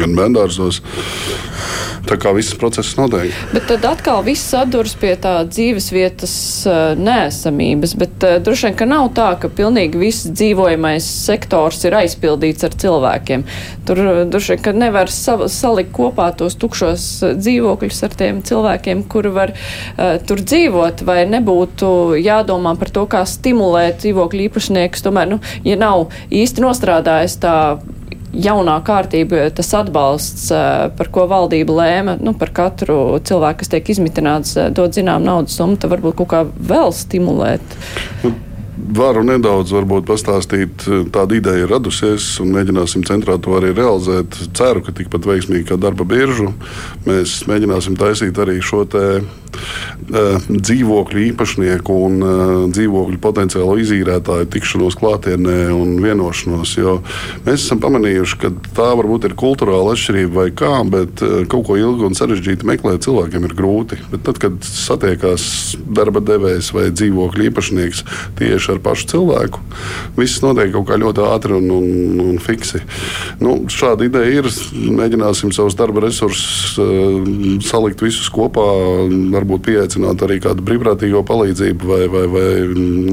gan 0.00 0.16
bērngārzos. 0.18 0.82
Tā 2.06 2.14
kā 2.22 2.30
viss 2.36 2.54
process 2.54 2.94
notiek. 2.94 3.32
Bet 3.50 3.64
tad 3.66 3.82
atkal 3.88 4.20
viss 4.26 4.46
sadurs 4.52 4.92
pie 4.98 5.16
tā 5.18 5.40
dzīves 5.48 5.88
vietas 5.90 6.34
uh, 6.68 6.92
nēsamības. 6.98 7.96
Bet 7.98 8.26
uh, 8.26 8.36
droši 8.42 8.68
vien, 8.68 8.76
ka 8.78 8.86
nav 8.86 9.08
tā, 9.16 9.32
ka 9.42 9.50
pilnīgi 9.50 9.98
viss 9.98 10.28
dzīvojamais 10.30 11.06
sektors 11.26 11.82
ir 11.88 11.96
aizpildīts 11.98 12.66
ar 12.68 12.76
cilvēkiem. 12.78 13.42
Tur 13.88 14.02
uh, 14.04 14.20
droši 14.30 14.54
vien, 14.54 14.62
ka 14.68 14.74
nevar 14.76 15.10
sa 15.10 15.34
salikt 15.50 15.90
kopā 15.96 16.28
tos 16.38 16.54
tukšos 16.60 17.08
dzīvokļus 17.40 18.04
ar 18.06 18.14
tiem 18.14 18.25
cilvēkiem, 18.46 19.04
kuri 19.10 19.32
var 19.34 19.52
uh, 19.56 20.16
tur 20.26 20.42
dzīvot, 20.44 21.04
vai 21.06 21.22
nebūtu 21.30 22.16
jādomā 22.20 22.76
par 22.80 22.92
to, 22.94 23.06
kā 23.10 23.24
stimulēt 23.28 24.02
dzīvokļu 24.04 24.48
īpašniekus. 24.48 25.04
Tomēr, 25.06 25.30
nu, 25.36 25.40
ja 25.66 25.78
nav 25.80 26.08
īsti 26.34 26.64
nostrādājis 26.64 27.38
tā 27.42 27.56
jaunā 28.36 28.76
kārtība, 28.84 29.46
tas 29.54 29.72
atbalsts, 29.76 30.48
eh, 30.52 30.88
par 30.96 31.10
ko 31.12 31.26
valdība 31.30 31.76
lēma, 31.80 32.16
nu, 32.20 32.34
par 32.34 32.52
katru 32.54 33.18
cilvēku, 33.18 33.62
kas 33.62 33.72
tiek 33.72 33.92
izmitināts, 33.94 34.56
eh, 34.56 34.70
dot 34.70 34.92
zinām 34.92 35.24
naudas 35.24 35.56
summu, 35.56 35.78
tad 35.78 35.90
varbūt 35.90 36.16
kaut 36.16 36.28
kā 36.28 36.44
vēl 36.44 36.92
stimulēt. 36.92 37.60
Varu 38.86 39.24
nedaudz 39.26 39.72
pastāstīt, 40.06 40.84
tāda 41.14 41.34
ideja 41.34 41.64
ir 41.64 41.72
radusies, 41.72 42.28
un 42.42 42.52
mēģināsim 42.54 43.02
centrā 43.08 43.34
to 43.42 43.56
arī 43.58 43.72
realizēt. 43.74 44.36
Ceru, 44.56 44.84
ka 44.86 44.94
tikpat 44.94 45.26
veiksmīgi 45.26 45.66
kā 45.70 45.78
darba 45.80 46.06
biržu 46.06 46.52
mēs 47.06 47.40
mēģināsim 47.50 47.98
taisīt 47.98 48.38
arī 48.42 48.60
šo 48.62 48.84
uh, 48.86 49.26
dzīvokļu 50.06 51.22
īpašnieku 51.30 51.96
un 52.06 52.18
uh, 52.22 52.30
dzīvokļu 52.72 53.20
potenciālo 53.22 53.76
izīrētāju 53.82 54.48
tikšanos 54.54 54.98
klātienē 55.00 55.56
un 55.74 55.96
vienošanos. 56.02 56.74
Mēs 57.46 57.64
esam 57.64 57.80
pamanījuši, 57.82 58.38
ka 58.42 58.52
tā 58.76 58.90
varbūt 58.98 59.28
ir 59.28 59.36
kultūrāla 59.38 59.94
atšķirība 59.96 60.34
vai 60.36 60.48
kā, 60.56 60.72
bet 60.92 61.22
uh, 61.24 61.42
kaut 61.50 61.66
ko 61.68 61.78
ilgu 61.80 62.08
un 62.08 62.18
sarežģītu 62.18 62.68
meklēt 62.68 63.06
cilvēkiem 63.06 63.48
ir 63.48 63.56
grūti. 63.58 64.00
Bet 64.12 64.26
tad, 64.28 64.40
kad 64.42 64.58
satiekās 64.66 65.76
darba 65.96 66.22
devējs 66.24 66.72
vai 66.76 66.88
dzīvokļu 66.92 67.48
īpašnieks 67.50 68.04
tieši 68.38 68.76
ar 68.76 68.82
pašu 68.84 69.10
cilvēku, 69.14 69.62
viss 70.18 70.42
notiek 70.44 70.72
kaut 70.74 70.88
kā 70.90 71.00
ļoti 71.00 71.24
ātri 71.26 71.56
un, 71.58 71.70
un, 71.72 72.22
un 72.26 72.40
fiksi. 72.42 72.82
Nu, 73.42 73.58
šāda 73.72 74.06
ideja 74.06 74.42
ir. 74.42 74.50
Mēģināsim 74.96 75.52
savus 75.54 75.76
darba 75.78 76.04
resursus 76.04 76.76
salikt 77.66 78.02
visus 78.04 78.28
kopā. 78.32 78.66
Ar 79.36 79.45
varbūt 79.46 79.66
pieaicināt 79.66 80.22
arī 80.26 80.40
kādu 80.42 80.64
brīvprātīgo 80.66 81.22
palīdzību 81.26 81.86
vai, 81.86 82.00
vai, 82.10 82.24
vai 82.30 82.48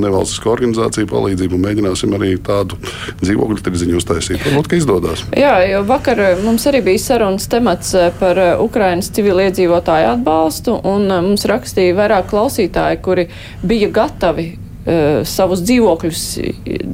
nevalstisko 0.01 0.51
organizāciju 0.53 1.09
palīdzību. 1.11 1.59
Mēģināsim 1.61 2.15
arī 2.17 2.33
tādu 2.41 2.79
dzīvokļu 3.21 3.61
tirdziņu 3.63 3.99
uztaisīt. 4.01 4.41
Varbūt, 4.41 4.71
ka 4.71 4.79
izdodas. 4.79 5.23
Jā, 5.37 5.55
jo 5.69 5.83
vakar 5.87 6.23
mums 6.43 6.65
arī 6.69 6.83
bija 6.89 7.03
sarunas 7.03 7.47
temats 7.51 7.93
par 8.19 8.41
Ukrainas 8.63 9.11
civiliedzīvotāju 9.13 10.11
atbalstu, 10.17 10.79
un 10.89 11.07
mums 11.29 11.45
rakstīja 11.49 11.97
vairāk 12.01 12.29
klausītāji, 12.33 13.01
kuri 13.05 13.29
bija 13.63 13.91
gatavi 13.93 14.49
savus 14.83 15.61
dzīvokļus 15.63 16.23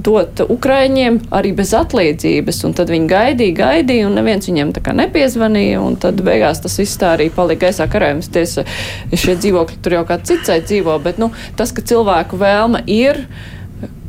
dot 0.05 0.43
Ukraiņiem 0.46 1.19
arī 1.34 1.53
bez 1.58 1.74
atlīdzības. 1.77 2.62
Un 2.67 2.75
tad 2.77 2.91
viņi 2.93 3.10
gaidīja, 3.10 3.58
gaidīja, 3.58 4.08
un 4.10 4.17
neviens 4.19 4.50
viņiem 4.50 4.74
tā 4.75 4.84
kā 4.86 4.93
nepiezvanīja. 4.98 5.81
Tad 6.03 6.22
beigās 6.25 6.62
tas 6.62 6.77
viss 6.81 7.00
tā 7.01 7.15
arī 7.17 7.29
palika 7.34 7.67
gaisā 7.67 7.89
karājums. 7.89 8.29
Tiesa, 8.34 8.65
šie 9.10 9.38
dzīvokļi 9.39 9.79
tur 9.84 9.98
jau 9.98 10.03
kā 10.10 10.19
citsai 10.22 10.60
dzīvo, 10.65 11.00
bet 11.03 11.22
nu, 11.22 11.31
tas, 11.58 11.74
ka 11.74 11.86
cilvēku 11.86 12.38
vēlme 12.39 12.84
ir 12.86 13.25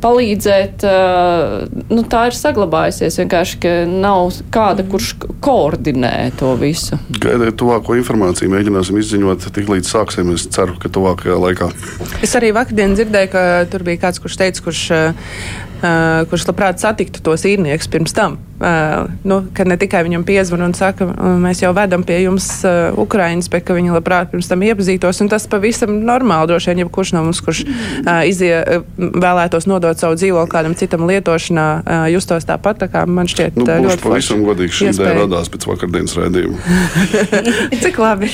palīdzēt, 0.01 0.85
nu, 1.91 2.03
tā 2.11 2.25
ir 2.29 2.37
saglabājusies. 2.37 3.19
Vienkārši, 3.21 3.59
ka 3.63 3.73
nav 3.89 4.35
kāda, 4.53 4.85
kurš 4.89 5.13
koordinē 5.43 6.31
to 6.39 6.53
visu. 6.59 6.99
Gaidiet 7.21 7.57
tuvāko 7.61 7.97
informāciju, 7.99 8.51
mēģināsim 8.53 8.99
izziņot 9.01 9.49
tik 9.55 9.71
līdz 9.71 9.91
sāksim. 9.95 10.33
Es 10.35 10.47
ceru, 10.51 10.77
ka 10.81 10.91
tuvākajā 10.93 11.39
laikā. 11.45 11.71
Es 12.25 12.35
arī 12.39 12.53
vakardien 12.55 12.95
dzirdēju, 12.97 13.33
ka 13.33 13.47
tur 13.71 13.85
bija 13.87 14.05
kāds, 14.07 14.21
kurš 14.23 14.39
teica, 14.41 14.65
kurš 14.67 14.85
uh, 14.95 15.35
kurš 16.29 16.47
labprāt 16.49 16.81
satiktu 16.81 17.23
tos 17.25 17.45
īrniekus 17.49 17.89
pirms 17.91 18.15
tam. 18.17 18.39
Uh, 18.61 19.09
nu, 19.23 19.39
kad 19.57 19.65
ne 19.65 19.73
tikai 19.81 20.03
viņam 20.05 20.21
piezvan 20.21 20.61
un 20.67 20.75
saka, 20.77 21.07
mēs 21.41 21.63
jau 21.63 21.71
vedam 21.73 22.03
pie 22.05 22.19
jums 22.21 22.45
uh, 22.61 22.93
Ukraiņas, 23.01 23.47
bet 23.49 23.63
ka 23.65 23.73
viņi 23.73 23.95
labprāt 23.95 24.29
pirms 24.29 24.51
tam 24.51 24.61
iepazītos. 24.61 25.17
Tas 25.31 25.47
pavisam 25.49 25.95
normāli 26.05 26.51
droši 26.51 26.69
vien, 26.69 26.83
jebkurš 26.83 27.13
no 27.15 27.23
mums, 27.25 27.39
kurš 27.41 27.63
uh, 27.65 28.11
izie, 28.29 28.53
vēlētos 28.97 29.65
nodot 29.65 29.97
savu 29.97 30.19
dzīvokli 30.19 30.53
kādam 30.53 30.75
citam 30.77 31.07
lietošanā, 31.09 31.65
uh, 31.81 32.05
justos 32.13 32.45
tāpat. 32.45 32.83
Tā 32.83 32.89
kā 32.93 33.01
man 33.09 33.31
šķiet, 33.31 33.57
nu, 33.57 33.65
uh, 33.65 33.81
ļoti 33.87 34.05
pavisam 34.05 34.45
godīgi 34.45 34.77
šī 34.77 34.91
ideja 34.91 35.15
radās 35.23 35.49
pēc 35.55 35.65
vakardienas 35.71 36.13
rādījuma. 36.21 36.61
Cik 37.81 37.97
labi. 38.03 38.29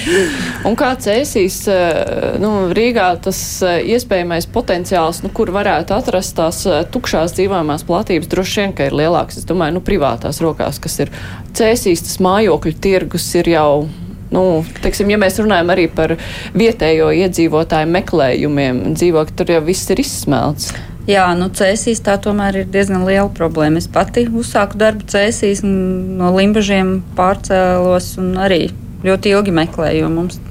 un 0.67 0.75
kāds 0.75 1.07
ēsīs 1.13 1.61
uh, 1.71 2.35
nu, 2.43 2.51
Rīgā 2.75 3.07
tas 3.23 3.41
iespējamais 3.63 4.49
potenciāls, 4.51 5.23
nu, 5.23 5.31
kur 5.31 5.55
varētu 5.55 5.95
atrast 5.95 6.35
tās 6.35 6.65
tukšās 6.91 7.39
dzīvojamās 7.39 7.87
platības 7.87 8.27
droši 8.35 8.63
vien, 8.65 8.75
ka 8.75 8.91
ir 8.91 8.99
lielāks, 9.05 9.39
es 9.39 9.47
domāju, 9.47 9.79
nu, 9.79 9.87
privāti 9.87 10.16
privātās 10.17 10.41
rokās, 10.41 10.79
kas 10.79 10.99
ir 10.99 11.11
cēsīs, 11.53 12.01
tas 12.01 12.19
mājokļu 12.19 12.73
tirgus 12.81 13.35
ir 13.35 13.47
jau 13.53 13.87
nu, 14.31 14.65
teiksim, 14.81 15.09
ja 15.09 15.17
mēs 15.17 15.39
runājam 15.39 15.69
arī 15.71 15.87
par 15.87 16.17
vietējo 16.53 17.11
iedzīvotāju 17.15 17.87
meklējumiem, 17.87 18.93
dzīvokļi 18.97 19.35
tur 19.37 19.51
jau 19.51 19.61
viss 19.63 19.89
ir 19.89 19.99
izsmelts. 19.99 20.73
Jā, 21.07 21.29
nu, 21.39 21.47
cēsīs 21.47 22.01
tā 22.03 22.17
tomēr 22.19 22.63
ir 22.63 22.67
diezgan 22.67 23.05
liela 23.07 23.29
problēma. 23.31 23.79
Es 23.79 23.87
pati 23.87 24.25
uzsāku 24.27 24.75
darbu 24.75 25.07
cēsīs, 25.07 25.63
no 25.63 26.33
limbažiem 26.35 26.97
pārcēlos 27.15 28.17
un 28.19 28.35
arī 28.43 28.67
ļoti 29.07 29.31
ilgi 29.31 29.55
meklēju, 29.55 30.03
jo 30.03 30.11
mums 30.11 30.41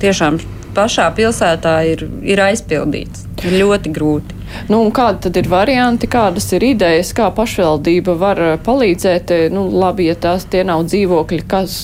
tiešām 0.00 0.40
pašā 0.72 1.10
pilsētā 1.18 1.74
ir, 1.92 2.06
ir 2.24 2.40
aizpildīts. 2.40 3.26
Ir 3.44 3.60
ļoti 3.60 3.92
grūti. 3.92 4.39
Nu, 4.70 4.82
kādi 4.94 5.26
tad 5.26 5.38
ir 5.40 5.48
varianti, 5.50 6.10
kādas 6.10 6.50
ir 6.56 6.66
idejas, 6.72 7.14
kā 7.16 7.30
pašvaldība 7.34 8.16
var 8.18 8.42
palīdzēt? 8.66 9.32
Nu, 9.54 9.68
labi, 9.70 10.10
ja 10.10 10.18
tās 10.18 10.46
tie 10.50 10.64
nav 10.66 10.84
dzīvokļi, 10.90 11.42
kas 11.50 11.80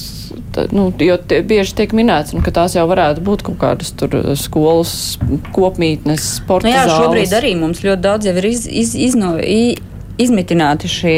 nu, 0.73 0.93
jo 0.99 1.17
tie, 1.21 1.41
bieži 1.47 1.75
tiek 1.77 1.93
minēts, 1.97 2.35
nu, 2.37 2.43
ka 2.45 2.53
tās 2.55 2.77
jau 2.77 2.87
varētu 2.89 3.23
būt 3.25 3.45
kaut 3.47 3.59
kādas 3.61 3.93
tur 3.97 4.17
eh, 4.19 4.33
skolas, 4.39 5.17
kopmītnes, 5.57 6.31
sporta. 6.41 6.69
Nu, 6.69 6.75
jā, 6.75 6.87
zāles. 6.89 7.05
šobrīd 7.05 7.37
arī 7.37 7.53
mums 7.61 7.83
ļoti 7.85 8.05
daudz 8.07 8.29
jau 8.29 8.35
ir 8.41 8.49
iz, 8.51 8.67
iz, 8.67 8.95
izno, 9.09 9.37
i, 9.41 9.77
izmitināti 10.23 10.91
šie 10.91 11.17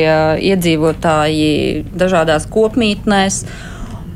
iedzīvotāji 0.51 1.85
dažādās 1.99 2.49
kopmītnēs. 2.51 3.45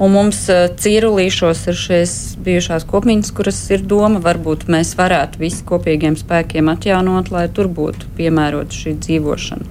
Un 0.00 0.14
mums 0.14 0.38
uh, 0.48 0.70
cīrulīšos 0.80 1.66
ir 1.68 1.76
šīs 1.76 2.14
bijušās 2.44 2.86
kopmītnes, 2.88 3.32
kuras 3.36 3.58
ir 3.74 3.84
doma, 3.84 4.22
varbūt 4.24 4.64
mēs 4.72 4.94
varētu 4.98 5.42
visi 5.42 5.64
kopīgiem 5.68 6.16
spēkiem 6.16 6.70
atjaunot, 6.72 7.28
lai 7.34 7.48
tur 7.52 7.68
būtu 7.68 8.08
piemērota 8.16 8.72
šī 8.72 8.96
dzīvošana. 9.04 9.68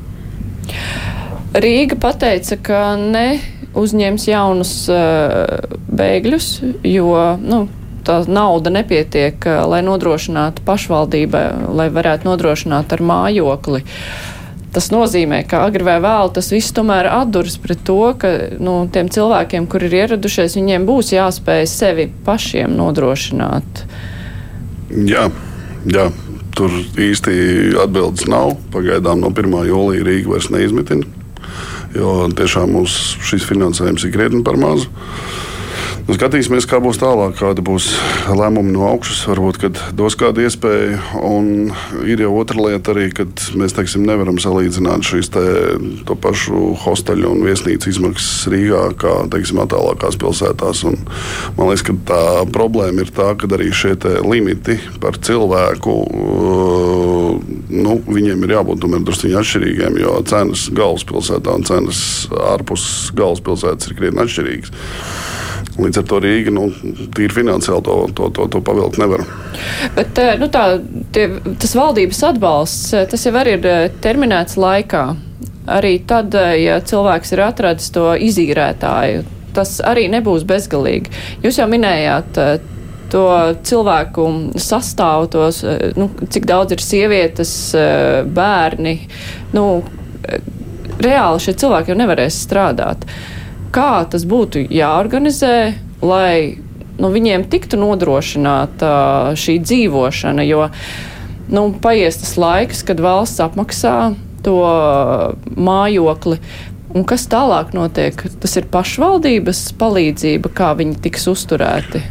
Rīga 1.52 1.98
pateica, 2.00 2.56
ka 2.64 2.82
ne 3.02 3.42
uzņems 3.78 4.28
jaunus 4.30 4.74
uh, 4.94 5.66
bēgļus, 5.90 6.50
jo 6.86 7.16
nu, 7.42 7.64
tā 8.06 8.22
nauda 8.30 8.72
nepietiek, 8.78 9.42
uh, 9.48 9.64
lai 9.74 9.82
nodrošinātu 9.88 10.64
pašvaldībai, 10.68 11.46
lai 11.76 11.90
varētu 11.92 12.30
nodrošināt 12.30 12.94
ar 12.94 13.04
mājokli. 13.10 13.84
Tas 14.72 14.88
nozīmē, 14.94 15.42
ka 15.52 15.66
agri 15.68 15.84
vai 15.84 15.98
vēl 16.04 16.32
tas 16.36 16.48
viss 16.54 16.72
tomēr 16.76 17.10
atduras 17.12 17.58
pret 17.60 17.82
to, 17.88 18.00
ka 18.20 18.30
nu, 18.64 18.76
tiem 18.94 19.10
cilvēkiem, 19.12 19.68
kur 19.72 19.84
ir 19.84 19.98
ieradušies, 20.04 20.56
viņiem 20.60 20.88
būs 20.88 21.12
jāspēj 21.16 21.66
sevi 21.68 22.08
pašiem 22.26 22.76
nodrošināt. 22.80 23.86
Jā, 25.08 25.30
jā. 25.92 26.12
Tur 26.52 26.74
īsti 27.00 27.34
atbildes 27.80 28.28
nav. 28.28 28.58
Pagaidām 28.74 29.22
no 29.24 29.30
1. 29.32 29.54
jūlija 29.70 30.04
Rīga 30.04 30.34
vairs 30.34 30.50
neizmitina 30.52 31.08
jo 31.96 32.28
tiešām 32.38 32.76
mums 32.76 32.98
šis 33.26 33.46
finansējums 33.48 34.06
ir 34.08 34.14
krietni 34.14 34.44
par 34.46 34.60
mazu. 34.60 34.88
Nu, 36.02 36.16
skatīsimies, 36.18 36.66
kā 36.66 36.80
būs 36.82 36.98
tālāk, 36.98 37.36
kāda 37.38 37.62
būs 37.62 37.92
lēmuma 38.34 38.74
no 38.74 38.88
augšas. 38.90 39.20
Varbūt, 39.30 39.60
kad 39.62 39.82
dos 39.98 40.16
kādu 40.18 40.42
iespēju. 40.48 40.98
Un 41.22 41.70
ir 42.10 42.24
jau 42.24 42.32
otra 42.40 42.58
lieta 42.66 42.96
arī, 42.96 43.12
kad 43.14 43.44
mēs 43.58 43.76
teiksim, 43.78 44.08
nevaram 44.10 44.40
salīdzināt 44.42 45.06
šīs 45.06 45.30
te, 45.36 45.44
pašu 46.10 46.74
hosteļu 46.82 47.30
un 47.36 47.46
viesnīcu 47.46 47.92
izmaksas 47.94 48.50
Rīgā, 48.50 48.82
kā 49.02 49.14
teiksim, 49.34 49.62
attālākās 49.62 50.18
pilsētās. 50.22 50.84
Un, 50.90 50.98
man 51.60 51.70
liekas, 51.70 51.86
ka 51.86 51.98
tā 52.10 52.24
problēma 52.54 53.06
ir 53.06 53.14
tā, 53.14 53.32
ka 53.38 53.50
arī 53.54 53.70
šie 53.70 53.94
limiti 54.26 54.80
par 55.04 55.22
cilvēku. 55.22 55.96
Nu, 57.72 57.98
viņiem 58.10 58.42
ir 58.48 58.56
jābūt 58.58 58.90
drusku 58.90 59.30
atšķirīgiem, 59.38 60.02
jo 60.02 60.18
cenas 60.28 60.66
galvaspilsētā 60.76 61.60
un 61.62 61.68
cenas 61.68 62.02
ārpus 62.56 63.12
galvaspilsētas 63.18 63.92
ir 63.92 64.00
krietni 64.02 64.26
atšķirīgas. 64.26 64.74
Līdz 65.80 65.91
ar 66.00 66.06
to 66.08 66.20
Rīga 66.24 66.54
nu, 66.54 66.68
tīri 67.16 67.34
finansiāli 67.36 67.84
to, 67.88 67.98
to, 68.18 68.30
to, 68.36 68.48
to 68.54 68.62
pavilkt 68.66 69.00
nevar. 69.02 69.24
Bet 69.96 70.22
eh, 70.22 70.36
nu, 70.42 70.48
tā, 70.52 70.66
tie, 71.16 71.28
tas 71.62 71.76
valdības 71.78 72.22
atbalsts, 72.32 72.94
eh, 72.98 73.08
tas 73.12 73.26
jau 73.28 73.34
arī 73.40 73.58
ir 73.58 73.68
eh, 73.70 73.84
terminēts 74.04 74.60
laikā. 74.62 75.06
Arī 75.72 75.94
tad, 76.10 76.34
ja 76.58 76.80
cilvēks 76.82 77.36
ir 77.36 77.44
atradis 77.46 77.92
to 77.94 78.08
izīrētāju, 78.18 79.22
tas 79.54 79.76
arī 79.86 80.08
nebūs 80.10 80.42
bezgalīgi. 80.50 81.12
Jūs 81.46 81.60
jau 81.62 81.68
minējāt 81.70 82.40
to 83.14 83.26
cilvēku 83.70 84.26
sastāvu, 84.58 85.30
tos, 85.36 85.62
nu, 86.00 86.08
cik 86.34 86.48
daudz 86.50 86.74
ir 86.74 86.82
sievietes, 86.82 87.54
bērni. 88.34 88.96
Nu, 89.54 89.68
reāli 90.98 91.46
šie 91.46 91.54
cilvēki 91.62 91.94
jau 91.94 92.00
nevarēs 92.02 92.42
strādāt. 92.48 93.06
Uh, 93.06 93.41
kā 93.74 94.04
tas 94.12 94.26
būtu 94.28 94.66
jāorganizē, 94.72 95.56
lai 96.04 96.58
nu, 97.02 97.12
viņiem 97.14 97.48
tiktu 97.52 97.80
nodrošināta 97.82 98.92
šī 99.40 99.58
dzīvošana, 99.64 100.46
jo 100.48 100.68
nu, 101.52 101.70
paies 101.84 102.20
tas 102.22 102.36
laiks, 102.40 102.84
kad 102.88 103.02
valsts 103.04 103.42
apmaksā 103.44 104.14
to 104.46 104.60
mājokli. 105.58 106.40
Un 106.92 107.06
kas 107.08 107.24
tālāk 107.32 107.72
notiek? 107.72 108.20
Tas 108.44 108.58
ir 108.60 108.68
pašvaldības 108.72 109.62
palīdzība, 109.80 110.52
kā 110.52 110.74
viņi 110.76 110.98
tiks 111.06 111.30
uzturēti. 111.32 112.02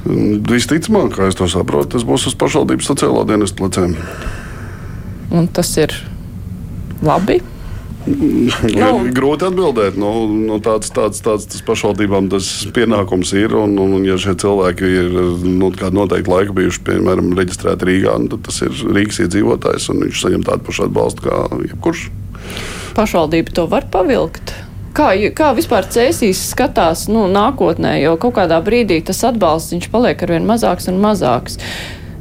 Visticamāk, 0.48 1.12
kā 1.18 1.28
es 1.28 1.36
to 1.36 1.48
saprotu, 1.52 1.98
tas 1.98 2.06
būs 2.08 2.30
uz 2.30 2.36
pašvaldības 2.40 2.88
sociālā 2.88 3.26
dienesta 3.28 3.60
pleciem. 3.60 3.98
Un 5.36 5.50
tas 5.52 5.74
ir 5.76 5.92
labi. 7.04 7.42
Nu, 8.06 8.88
grūti 9.12 9.44
atbildēt. 9.44 9.98
Nu, 10.00 10.24
nu, 10.30 10.56
tāds, 10.64 10.88
tāds, 10.94 11.20
tāds 11.24 11.44
tas 11.50 11.64
pašvaldībām 11.66 12.30
tas 12.32 12.48
pienākums 12.74 13.34
ir. 13.36 13.52
Un, 13.58 13.76
un, 13.80 13.98
un 13.98 14.06
ja 14.08 14.16
šie 14.20 14.36
cilvēki 14.40 14.88
ir 15.02 15.10
nu, 15.44 15.68
kādu 15.76 16.00
noteiktu 16.00 16.32
laiku 16.32 16.56
bijuši, 16.56 16.82
piemēram, 16.88 17.34
reģistrēti 17.36 17.88
Rīgā, 17.90 18.16
nu, 18.22 18.32
tad 18.32 18.48
tas 18.48 18.62
ir 18.64 18.72
Rīgas 18.96 19.20
iedzīvotājs 19.26 19.90
un 19.92 20.02
viņš 20.06 20.24
saņem 20.24 20.48
tādu 20.48 20.66
pašu 20.70 20.86
atbalstu 20.88 21.28
kā 21.28 21.44
jebkurš. 21.68 22.08
Pašvaldība 22.96 23.54
to 23.60 23.68
var 23.70 23.86
pavilkt. 23.92 24.54
Kā, 24.96 25.12
kā 25.36 25.52
vispār 25.54 25.86
cēsīs 25.86 26.40
skatās 26.50 27.04
nu, 27.12 27.28
nākotnē, 27.30 27.94
jo 28.00 28.16
kaut 28.18 28.34
kādā 28.40 28.58
brīdī 28.64 28.98
tas 29.06 29.22
atbalsts 29.28 29.92
paliek 29.92 30.24
arvien 30.24 30.48
mazāks 30.48 30.90
un 30.90 30.98
mazāks. 31.04 31.60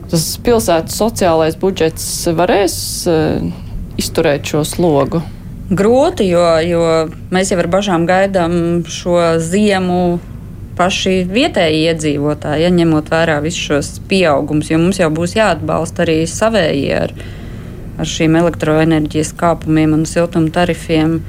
Tas 0.10 0.30
pilsētas 0.44 0.98
sociālais 0.98 1.58
budžets 1.62 2.06
varēs 2.38 2.78
uh, 3.10 3.50
izturēt 4.02 4.54
šo 4.54 4.64
slogu 4.66 5.24
grūti, 5.70 6.28
jo, 6.32 6.44
jo 6.66 6.84
mēs 7.34 7.54
jau 7.54 7.60
ar 7.62 7.70
bažām 7.72 8.08
gaidām 8.10 8.54
šo 8.90 9.20
ziemu 9.44 10.20
paši 10.80 11.26
vietēji 11.28 11.84
iedzīvotāji, 11.92 12.64
ja 12.64 12.72
ņemot 12.74 13.12
vērā 13.12 13.40
visus 13.44 13.66
šos 13.68 13.92
pieaugumus, 14.10 14.72
jo 14.72 14.80
mums 14.80 15.02
jau 15.02 15.10
būs 15.12 15.36
jāatbalsta 15.36 16.06
arī 16.06 16.22
savēji 16.30 16.88
ar, 16.96 17.14
ar 18.00 18.08
šīm 18.08 18.38
elektroenerģijas 18.40 19.34
kāpumiem 19.40 19.98
un 19.98 20.06
siltuma 20.08 20.52
tarifiem. 20.56 21.20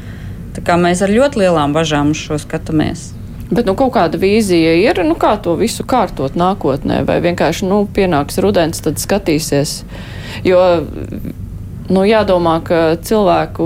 Tā 0.55 0.63
kā 0.67 0.77
mēs 0.79 1.03
ar 1.03 1.11
ļoti 1.15 1.45
lielām 1.45 1.75
bažām 1.75 2.15
uz 2.15 2.23
šo 2.23 2.39
skatāmies. 2.43 3.11
Bet 3.51 3.67
nu, 3.67 3.75
kaut 3.75 3.97
kāda 3.97 4.19
vīzija 4.23 4.77
ir, 4.79 5.01
nu, 5.03 5.17
kā 5.19 5.33
to 5.43 5.57
visu 5.59 5.83
kārtot 5.83 6.37
nākotnē, 6.39 7.01
vai 7.07 7.19
vienkārši 7.23 7.67
nu, 7.67 7.83
pienāks 7.91 8.39
rudens, 8.43 8.79
tad 8.85 9.03
skatīsies. 9.03 9.81
Jo 10.47 10.61
Nu, 11.91 12.05
jādomā, 12.07 12.61
ka 12.63 12.95
cilvēku 13.03 13.65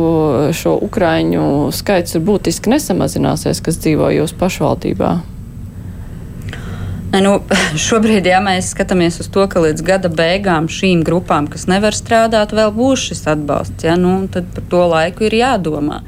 šo 0.56 0.78
ukraiņu 0.86 1.68
skaits 1.76 2.16
ir 2.16 2.22
būtiski 2.24 2.72
nesamazināsies, 2.72 3.60
kas 3.60 3.76
dzīvo 3.84 4.08
jūsu 4.14 4.38
pašvaldībā. 4.40 5.10
Nu, 7.20 7.34
šobrīd, 7.86 8.24
ja 8.26 8.40
mēs 8.40 8.72
skatāmies 8.72 9.20
uz 9.20 9.28
to, 9.28 9.44
ka 9.50 9.60
līdz 9.66 9.84
gada 9.84 10.08
beigām 10.08 10.70
šīm 10.72 11.02
grupām, 11.04 11.50
kas 11.52 11.68
nevar 11.68 11.92
strādāt, 11.92 12.54
vēl 12.56 12.72
būs 12.74 13.10
šis 13.10 13.26
atbalsts, 13.34 13.84
ja, 13.84 13.98
nu, 14.00 14.22
tad 14.32 14.48
par 14.56 14.64
to 14.72 14.86
laiku 14.94 15.28
ir 15.28 15.36
jādomā. 15.42 16.00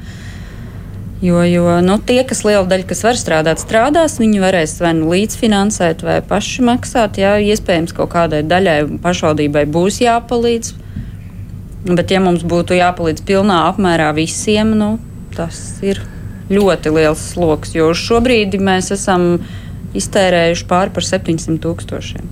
Jo, 1.21 1.41
jo 1.45 1.77
nu, 1.85 1.99
tie, 2.01 2.19
kas 2.25 2.43
liela 2.45 2.65
daļa, 2.69 2.89
kas 2.89 3.05
var 3.05 3.17
strādāt, 3.17 3.61
strādās, 3.61 4.17
viņi 4.21 4.41
varēs 4.41 4.75
vai 4.81 4.95
nu 4.97 5.13
līdzfinansēt, 5.13 6.01
vai 6.05 6.17
paši 6.25 6.65
maksāt. 6.65 7.17
Jā, 7.21 7.37
iespējams, 7.41 7.93
kaut 7.97 8.11
kādai 8.13 8.43
daļai 8.45 8.83
pašvaldībai 9.05 9.65
būs 9.69 10.01
jāpalīdz 10.01 10.75
Bet, 11.87 12.11
ja 12.11 12.19
mums 12.19 12.43
būtu 12.43 12.75
jāpalīdz 12.75 13.23
pilnā 13.27 13.61
apmērā 13.69 14.09
visiem, 14.17 14.73
nu, 14.75 14.97
tas 15.35 15.79
ir 15.85 16.01
ļoti 16.51 16.91
liels 16.91 17.21
sloks. 17.31 17.71
Jo 17.77 17.93
šobrīd 17.95 18.57
mēs 18.59 18.91
esam 18.95 19.37
iztērējuši 19.95 20.67
pāri 20.67 20.93
par 20.95 21.07
700 21.07 21.61
tūkstošiem. 21.63 22.27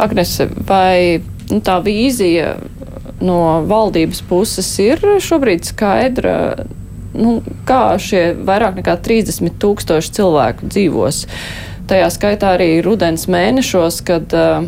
Agnese, 0.00 0.48
vai 0.66 1.20
nu, 1.50 1.60
tā 1.62 1.78
vīzija 1.84 2.56
no 3.22 3.40
valdības 3.68 4.22
puses 4.26 4.68
ir 4.82 5.02
šobrīd 5.22 5.68
skaidra? 5.68 6.36
Nu, 7.14 7.40
kā 7.68 7.98
šie 8.02 8.30
vairāk 8.46 8.78
nekā 8.80 8.96
30 9.04 9.58
tūkstoši 9.62 10.14
cilvēku 10.18 10.70
dzīvos? 10.70 11.24
Tajā 11.90 12.06
skaitā 12.14 12.54
arī 12.54 12.70
rudens 12.86 13.26
mēnešos, 13.30 13.98
kad 14.06 14.34
uh, 14.34 14.66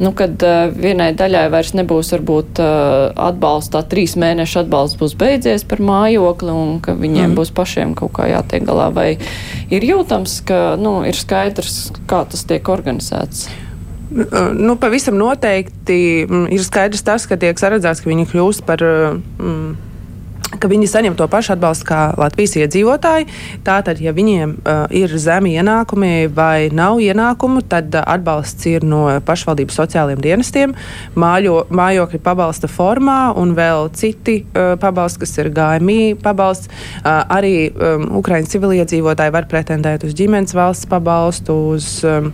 nu, 0.00 0.10
kad 0.16 0.42
uh, 0.42 0.72
vienai 0.74 1.12
daļai 1.16 1.44
vairs 1.52 1.74
nebūs 1.78 2.12
varbūt 2.16 2.60
uh, 2.62 3.12
atbalsts, 3.28 3.72
tā 3.74 3.84
trīs 3.90 4.16
mēnešu 4.20 4.64
atbalsts 4.64 4.98
būs 5.00 5.16
beidzies 5.20 5.66
par 5.70 5.82
mājokli 5.84 6.54
un 6.54 6.78
ka 6.84 6.96
viņiem 6.98 7.30
mm. 7.30 7.36
būs 7.38 7.52
pašiem 7.54 7.94
kaut 7.98 8.14
kā 8.18 8.28
jātiek 8.32 8.66
galā. 8.66 8.90
Vai 8.94 9.08
ir 9.70 9.86
jūtams, 9.86 10.40
ka 10.48 10.62
nu, 10.80 10.98
ir 11.06 11.18
skaidrs, 11.18 11.92
kā 12.10 12.24
tas 12.30 12.46
tiek 12.48 12.68
organizēts? 12.74 13.48
Nu, 14.14 14.76
pavisam 14.78 15.16
noteikti 15.18 15.98
ir 16.28 16.62
skaidrs 16.62 17.02
tas, 17.02 17.24
ka 17.26 17.38
tiek 17.40 17.58
saredzēts, 17.58 18.04
ka 18.04 18.10
viņi 18.12 18.28
kļūst 18.30 18.66
par. 18.68 18.84
Mm, 19.40 19.74
ka 20.60 20.70
viņi 20.70 20.88
saņem 20.90 21.16
to 21.18 21.26
pašu 21.30 21.54
atbalstu 21.54 21.88
kā 21.88 22.00
Latvijas 22.18 22.56
iedzīvotāji. 22.60 23.28
Tātad, 23.66 24.00
ja 24.02 24.14
viņiem 24.16 24.56
uh, 24.58 24.84
ir 24.94 25.12
zemi 25.20 25.54
ienākumi 25.58 26.28
vai 26.34 26.70
nav 26.74 27.00
ienākumu, 27.02 27.64
tad 27.68 27.94
uh, 27.94 28.04
atbalsts 28.14 28.68
ir 28.70 28.86
no 28.86 29.06
pašvaldības 29.24 29.80
sociālajiem 29.80 30.22
dienestiem, 30.24 30.76
mājo, 31.18 31.64
mājokļa 31.74 32.22
pabalsta 32.24 32.70
formā 32.70 33.18
un 33.40 33.54
vēl 33.56 33.90
citi 33.96 34.40
uh, 34.44 34.74
pabalsti, 34.80 35.24
kas 35.24 35.36
ir 35.42 35.52
GMI 35.54 36.14
pabalsts. 36.22 36.70
Uh, 37.00 37.22
arī 37.34 37.54
um, 37.72 38.08
Ukraiņas 38.20 38.54
civiliedzīvotāji 38.54 39.34
var 39.34 39.48
pretendēt 39.50 40.06
uz 40.06 40.16
ģimenes 40.16 40.54
valsts 40.56 40.88
pabalstu, 40.90 41.56
uz 41.74 41.96
um, 42.08 42.32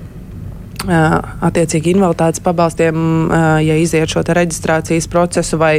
attiecīgi 0.89 1.95
invaliditātes 1.95 2.43
pabalstiem, 2.45 3.29
ja 3.65 3.77
iziet 3.77 4.13
šo 4.13 4.23
reģistrācijas 4.25 5.09
procesu, 5.13 5.59
vai, 5.61 5.75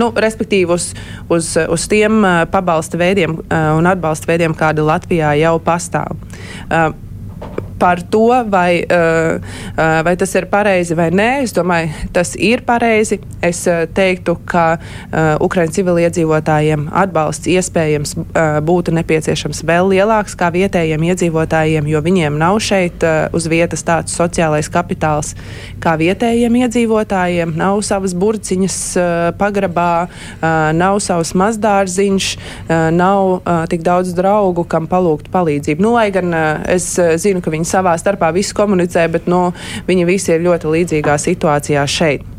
nu, 0.00 0.08
respektīvi 0.16 0.72
uz, 0.72 0.92
uz, 1.28 1.52
uz 1.68 1.86
tiem 1.90 2.24
pabalsta 2.52 3.00
veidiem 3.00 3.36
un 3.52 3.88
atbalsta 3.90 4.30
veidiem, 4.32 4.56
kādi 4.56 4.84
Latvijā 4.88 5.34
jau 5.42 5.56
pastāv 5.62 6.16
par 7.82 7.98
to, 8.06 8.28
vai, 8.46 8.84
uh, 8.86 9.42
vai 10.06 10.14
tas 10.16 10.30
ir 10.38 10.46
pareizi 10.46 10.94
vai 10.94 11.08
nē. 11.10 11.30
Es 11.42 11.54
domāju, 11.56 11.90
tas 12.14 12.36
ir 12.38 12.62
pareizi. 12.66 13.18
Es 13.42 13.64
uh, 13.66 13.82
teiktu, 13.90 14.36
ka 14.46 14.66
uh, 14.78 15.34
Ukraiņu 15.42 15.74
civiliedzīvotājiem 15.80 16.86
atbalsts 17.02 17.48
iespējams 17.50 18.14
būtu 18.66 18.92
nepieciešams 18.94 19.62
vēl 19.66 19.88
lielāks 19.92 20.34
kā 20.38 20.50
vietējiem 20.54 21.02
iedzīvotājiem, 21.08 21.88
jo 21.90 22.00
viņiem 22.04 22.36
nav 22.38 22.58
šeit 22.62 23.02
uz 23.34 23.46
vietas 23.50 23.82
tāds 23.86 24.14
sociālais 24.14 24.68
kapitāls 24.72 25.32
kā 25.82 25.94
vietējiem 26.00 26.58
iedzīvotājiem. 26.62 27.54
Nav 27.58 27.80
savas 27.86 28.14
burciņas 28.18 28.76
pagrabā, 29.40 30.06
nav 30.78 31.00
savs 31.04 31.32
mazdārziņš, 31.38 32.28
nav 32.98 33.42
tik 33.72 33.84
daudz 33.86 34.12
draugu, 34.16 34.66
kam 34.68 34.88
palūgt 34.90 35.32
palīdzību. 35.32 35.82
Nu, 35.82 35.94
lai 35.96 36.08
gan 36.14 36.34
es 36.70 36.92
zinu, 37.24 37.42
ka 37.44 37.52
viņi 37.54 37.71
savā 37.72 37.96
starpā 38.00 38.32
visu 38.36 38.56
komunicē, 38.58 39.08
bet 39.12 39.30
nu, 39.30 39.48
viņi 39.88 40.08
visi 40.08 40.36
ir 40.36 40.44
ļoti 40.46 40.76
līdzīgā 40.76 41.18
situācijā 41.20 41.88
šeit. 41.88 42.31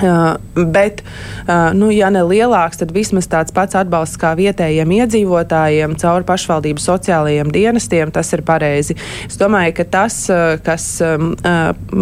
Uh, 0.00 0.64
bet, 0.72 1.02
uh, 1.48 1.70
nu, 1.76 1.90
ja 1.92 2.08
ne 2.10 2.22
lielāks, 2.26 2.80
tad 2.80 2.90
vismaz 2.96 3.28
tāds 3.30 3.52
pats 3.54 3.76
atbalsts 3.78 4.18
kā 4.18 4.32
vietējiem 4.38 4.90
iedzīvotājiem 4.96 5.94
caur 6.00 6.24
pašvaldību 6.26 6.82
sociālajiem 6.82 7.52
dienestiem, 7.54 8.10
tas 8.10 8.32
ir 8.34 8.42
pareizi. 8.46 8.96
Es 9.28 9.36
domāju, 9.38 9.76
ka 9.76 9.86
tas, 9.92 10.16
uh, 10.32 10.56
kas 10.64 10.86
um, 11.04 11.34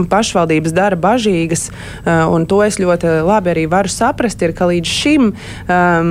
pašvaldības 0.09 0.73
dara 0.77 0.97
bažīgas, 1.01 1.69
un 2.07 2.47
to 2.49 2.61
es 2.65 2.79
ļoti 2.81 3.11
labi 3.27 3.53
arī 3.53 3.67
varu 3.71 3.91
saprast, 3.93 4.41
ir, 4.47 4.55
ka 4.57 4.69
līdz 4.71 4.95
šim 4.95 5.31
um, 5.33 6.11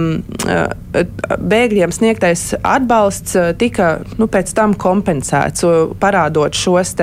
bēgļiem 1.54 1.94
sniegtais 1.96 2.44
atbalsts 2.60 3.38
tika 3.62 3.90
nu, 4.20 4.28
pēc 4.32 4.52
tam 4.58 4.76
kompensēts, 4.78 5.66
parādot 6.02 6.58
šos 6.58 6.96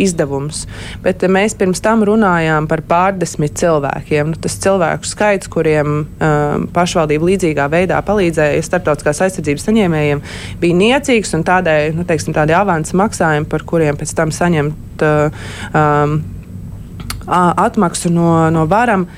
izdevumus. 0.00 0.64
Bet 1.04 1.22
mēs 1.28 1.56
pirms 1.60 1.82
tam 1.84 2.04
runājām 2.06 2.68
par 2.70 2.82
pārdesmit 2.88 3.56
cilvēkiem 3.60 4.23
nu, 4.30 4.38
tas 4.40 4.56
cilvēku 4.64 5.08
skaits, 5.08 5.50
kuriem 5.52 5.90
um, 6.04 6.66
pašvaldība 6.74 7.28
līdzīgā 7.30 7.68
veidā 7.72 8.00
palīdzēja 8.06 8.62
starptautiskās 8.66 9.22
aizsardzības 9.26 9.66
saņēmējiem, 9.68 10.22
bija 10.62 10.78
niecīgs 10.80 11.34
un 11.38 11.44
tādēļ 11.46 11.98
nu, 11.98 12.06
teiksim, 12.08 12.36
tādi 12.36 12.56
avansa 12.56 12.96
maksājumi, 13.00 13.48
par 13.50 13.66
kuriem 13.68 13.98
pēc 14.00 14.14
tam 14.16 14.34
saņemt 14.34 15.04
uh, 15.06 15.44
um, 15.72 16.18
atmaksu 17.26 18.12
no, 18.12 18.30
no 18.54 18.68
varam. 18.70 19.08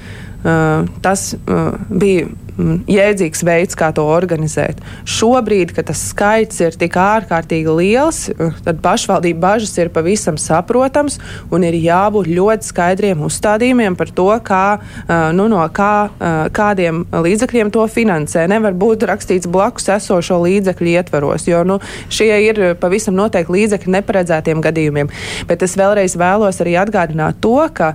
Uh, 0.47 0.87
tas 1.03 1.33
uh, 1.35 1.75
bija 1.91 2.29
jēdzīgs 2.59 3.43
veids, 3.45 3.77
kā 3.77 3.91
to 3.95 4.05
organizēt. 4.09 4.81
Šobrīd, 5.09 5.75
kad 5.77 5.89
tas 5.91 6.01
skaits 6.11 6.61
ir 6.65 6.77
tik 6.79 6.97
ārkārtīgi 7.01 7.75
liels, 7.77 8.29
eh, 8.31 8.57
tad 8.65 8.81
pašvaldību 8.85 9.41
bažas 9.41 9.77
ir 9.79 9.91
pavisam 9.93 10.39
saprotams 10.41 11.19
un 11.51 11.65
ir 11.65 11.75
jābūt 11.75 12.31
ļoti 12.33 12.71
skaidriem 12.71 13.25
uzstādījumiem 13.27 13.97
par 13.97 14.07
to, 14.07 14.31
kā, 14.41 14.79
eh, 14.81 15.33
nu, 15.33 15.49
no 15.49 15.67
kā, 15.69 16.09
eh, 16.09 16.49
kādiem 16.51 17.05
līdzekļiem 17.13 17.73
to 17.73 17.85
finansē. 17.87 18.49
Nevar 18.49 18.73
būt 18.73 19.07
rakstīts 19.07 19.47
blakus 19.47 19.89
esošo 19.89 20.41
līdzekļu 20.41 20.97
ietvaros, 20.97 21.47
jo 21.47 21.63
nu, 21.65 21.79
šie 22.09 22.49
ir 22.49 22.75
pavisam 22.75 23.15
noteikti 23.15 23.53
līdzekļi 23.53 23.95
neparedzētiem 24.01 24.63
gadījumiem. 24.63 25.09
Bet 25.47 25.63
es 25.63 25.77
vēlreiz 25.77 26.17
vēlos 26.17 26.61
arī 26.61 26.77
atgādināt 26.81 27.41
to, 27.41 27.69
ka, 27.73 27.95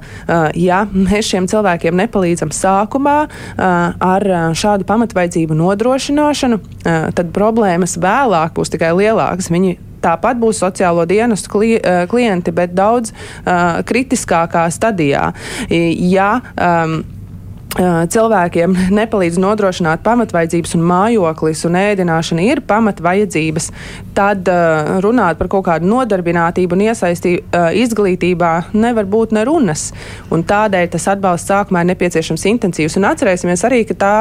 ja 0.56 0.86
mēs 0.86 1.32
šiem 1.32 1.48
cilvēkiem 1.48 1.96
nepalīdzam 1.96 2.52
sākumā 2.52 3.30
ar 3.58 4.51
šādu 4.58 4.88
pamatvajadzību 4.90 5.56
nodrošināšanu, 5.58 6.60
tad 7.16 7.32
problēmas 7.36 7.98
vēlāk 8.02 8.54
būs 8.58 8.74
tikai 8.74 8.92
lielākas. 8.98 9.52
Viņi 9.54 9.78
tāpat 10.02 10.40
būs 10.42 10.62
sociālo 10.64 11.06
dienestu 11.10 11.52
kli, 11.54 11.72
klienti, 12.10 12.54
bet 12.56 12.74
daudz 12.78 13.14
uh, 13.14 13.82
kritiskākā 13.86 14.66
stadijā. 14.74 15.30
Ja, 15.70 16.32
um, 16.58 17.02
cilvēkiem 17.80 18.74
nepalīdz 18.92 19.38
nodrošināt 19.40 20.02
pamatvajadzības, 20.04 20.74
un 20.76 20.84
mājoklis 20.90 21.64
un 21.70 21.78
ēdināšana 21.80 22.44
ir 22.44 22.62
pamatvajadzības, 22.68 23.70
tad 24.16 24.50
uh, 24.52 24.98
runāt 25.04 25.40
par 25.40 25.48
kaut 25.52 25.66
kādu 25.70 25.88
nodarbinātību 25.88 26.76
un 26.76 26.84
iesaistību 26.90 27.46
uh, 27.48 27.70
izglītībā 27.80 28.52
nevar 28.76 29.08
būt 29.08 29.32
ne 29.38 29.46
runas. 29.48 29.92
Un 30.32 30.44
tādēļ 30.44 30.90
tas 30.92 31.08
atbalsts 31.14 31.48
sākumā 31.48 31.86
ir 31.86 31.92
nepieciešams 31.94 32.44
intensīvs. 32.52 32.98
Un 33.00 33.08
atcerēsimies 33.08 33.64
arī, 33.68 33.86
ka 33.88 33.96
tā, 33.96 34.12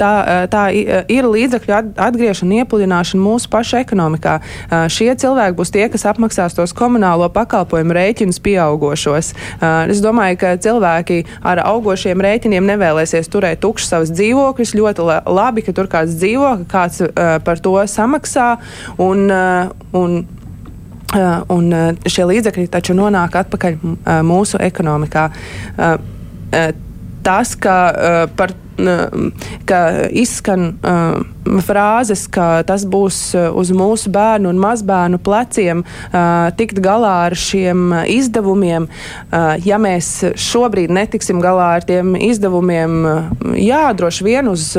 tā, 0.00 0.10
tā 0.50 0.64
ir 0.74 1.30
līdzekļu 1.30 1.76
atgriešana, 2.08 2.64
iepludināšana 2.64 3.22
mūsu 3.22 3.50
pašu 3.52 3.78
ekonomikā. 3.84 4.40
Uh, 4.40 4.88
šie 4.90 5.12
cilvēki 5.14 5.58
būs 5.60 5.74
tie, 5.74 5.86
kas 5.92 6.08
apmaksās 6.10 6.58
tos 6.58 6.74
komunālo 6.74 7.30
pakalpojumu 7.30 7.94
rēķinus 7.94 8.42
pieaugošos. 8.42 9.32
Es 9.62 10.02
domāju, 10.02 10.38
ka 10.40 10.52
cilvēki 10.62 11.22
ar 11.46 11.62
augošiem 11.62 12.22
rēķiniem 12.24 12.66
nevēlas 12.66 12.95
nevēlēsies 12.96 13.28
turēt 13.30 13.60
tukšus 13.60 13.90
savus 13.92 14.12
dzīvokļus. 14.14 14.74
Ļoti 14.76 15.06
labi, 15.26 15.64
ka 15.64 15.74
tur 15.76 15.88
kāds 15.90 16.16
dzīvo, 16.16 16.64
ka 16.64 16.66
kāds 16.72 17.02
uh, 17.04 17.36
par 17.44 17.60
to 17.60 17.76
samaksā. 17.86 18.56
Un, 18.98 19.28
uh, 19.30 19.70
un, 19.92 20.24
uh, 21.14 21.44
un 21.52 21.70
uh, 21.72 22.08
šie 22.08 22.26
līdzekļi 22.32 22.68
taču 22.72 22.96
nonāk 22.96 23.36
atpakaļ 23.42 23.78
uh, 23.82 24.20
mūsu 24.26 24.60
ekonomikā. 24.62 25.28
Uh, 25.76 25.96
uh, 26.52 26.85
tas, 27.26 27.56
ka 27.58 27.80
uh, 27.90 28.22
par 28.38 28.54
ka 29.64 29.80
izskan 30.12 30.74
uh, 30.84 31.22
frāzes, 31.64 32.26
ka 32.28 32.60
tas 32.68 32.84
būs 32.84 33.20
uz 33.56 33.70
mūsu 33.72 34.12
bērnu 34.12 34.50
un 34.52 34.60
mazbērnu 34.60 35.20
pleciem 35.24 35.80
uh, 35.80 36.50
tikt 36.58 36.82
galā 36.84 37.14
ar 37.30 37.36
šiem 37.40 37.94
izdevumiem. 38.12 38.88
Uh, 39.30 39.54
ja 39.64 39.80
mēs 39.80 40.10
šobrīd 40.36 40.92
netiksim 40.92 41.40
galā 41.40 41.76
ar 41.78 41.88
tiem 41.88 42.18
izdevumiem, 42.20 42.98
jā, 43.56 43.86
droši 43.96 44.28
vien 44.28 44.52
uz 44.52 44.74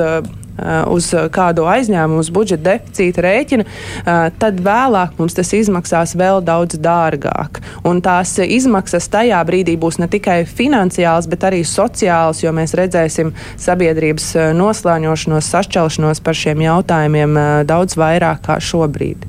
uz 0.91 1.10
kādu 1.34 1.67
aizņēmumu, 1.70 2.22
uz 2.24 2.32
budžeta 2.34 2.63
deficīta 2.72 3.24
rēķina, 3.26 3.65
uh, 3.67 4.28
tad 4.39 4.62
vēlāk 4.63 5.17
mums 5.20 5.38
tas 5.38 5.54
izmaksās 5.54 6.15
vēl 6.17 6.41
daudz 6.46 6.80
dārgāk. 6.82 7.62
Un 7.88 8.02
tās 8.06 8.38
izmaksas 8.41 9.10
tajā 9.13 9.39
brīdī 9.48 9.78
būs 9.80 10.00
ne 10.02 10.10
tikai 10.12 10.41
finansiāls, 10.50 11.30
bet 11.30 11.48
arī 11.48 11.63
sociāls, 11.67 12.43
jo 12.43 12.54
mēs 12.56 12.76
redzēsim 12.78 13.34
sabiedrības 13.62 14.30
uh, 14.36 14.52
noslēņošanos, 14.58 15.54
sašķelšanos 15.54 16.24
par 16.26 16.38
šiem 16.38 16.65
jautājumiem 16.65 17.41
daudz 17.67 17.98
vairāk 18.00 18.46
kā 18.48 18.62
šobrīd. 18.63 19.28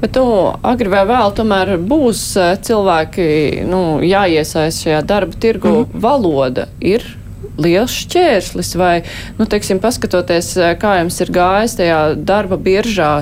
Bet 0.00 0.14
tu 0.16 0.24
agri 0.64 0.90
vai 0.90 1.04
vēl 1.08 1.34
tomēr 1.36 1.74
būs 1.80 2.22
cilvēki 2.66 3.26
nu, 3.68 3.82
jāiesaist 4.04 4.86
šajā 4.86 5.02
darba 5.06 5.36
tirgu. 5.40 5.68
Mm 5.68 5.84
-hmm. 5.84 6.00
Valoda 6.00 6.66
ir 6.80 7.04
liels 7.60 7.94
šķērslis, 8.04 8.74
vai, 8.78 8.94
nu, 9.38 9.46
teiksim, 9.50 9.80
paskatoties, 9.82 10.54
eh, 10.58 10.74
kā 10.80 10.98
jums 11.00 11.20
ir 11.22 11.32
gājis 11.34 11.78
tajā 11.78 12.00
darba 12.18 12.58
biržā, 12.58 13.12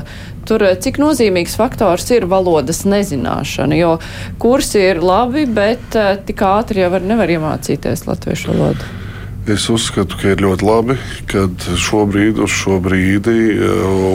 tur 0.48 0.64
eh, 0.66 0.76
cik 0.76 1.00
nozīmīgs 1.02 1.58
faktors 1.58 2.08
ir 2.14 2.26
valodas 2.30 2.84
nezināšana, 2.88 3.76
jo 3.78 3.98
kursi 4.42 4.80
ir 4.92 5.02
labi, 5.04 5.44
bet 5.46 5.98
uh, 5.98 6.16
tik 6.26 6.42
ātri 6.46 6.82
jau 6.82 6.90
var, 6.94 7.04
nevar 7.04 7.30
iemācīties 7.30 8.06
latviešu 8.08 8.52
valodu. 8.52 8.90
Es 9.50 9.64
uzskatu, 9.66 10.14
ka 10.20 10.32
ir 10.32 10.42
ļoti 10.44 10.62
labi, 10.62 10.94
ka 11.26 11.48
šobrīd, 11.82 12.38
uz 12.44 12.52
šo 12.54 12.76
brīdi, 12.82 13.56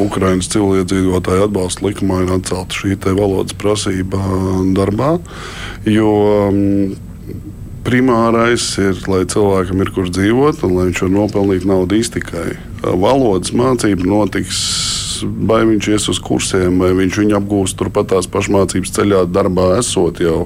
Ukraiņas 0.05 0.47
civiliedzīvotāju 0.53 1.49
atbalsta 1.49 1.83
likumā 1.83 2.21
ir 2.23 2.31
atcelta 2.37 2.77
šī 2.79 2.95
valodas 3.11 3.57
prasība 3.59 4.21
darbā. 4.77 5.17
Jo 5.83 6.13
um, 6.47 6.95
primārais 7.87 8.63
ir, 8.83 8.99
lai 9.07 9.23
cilvēkam 9.31 9.81
ir 9.83 9.91
kur 9.95 10.09
dzīvot 10.11 10.63
un 10.67 10.75
lai 10.75 10.87
viņš 10.89 11.03
var 11.05 11.13
nopelnīt 11.13 11.67
naudu 11.67 12.01
iztikai. 12.01 12.57
Valodas 12.83 13.53
mācība 13.55 14.03
notiks 14.07 14.59
vai 15.23 15.63
viņš 15.67 15.89
ies 15.93 16.07
uz 16.13 16.19
kursiem, 16.23 16.79
vai 16.81 16.91
viņš 16.97 17.19
viņu 17.21 17.37
apgūst 17.39 17.77
turpat 17.79 18.11
tās 18.13 18.29
pašmācības 18.31 18.93
ceļā, 18.95 19.23
darbā 19.31 19.69
esot 19.79 20.21
jau. 20.23 20.45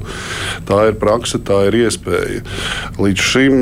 Tā 0.68 0.80
ir 0.90 0.98
praksa, 1.02 1.40
tā 1.42 1.64
ir 1.70 1.80
iespēja. 1.84 2.42
Līdz 3.02 3.28
šim 3.32 3.58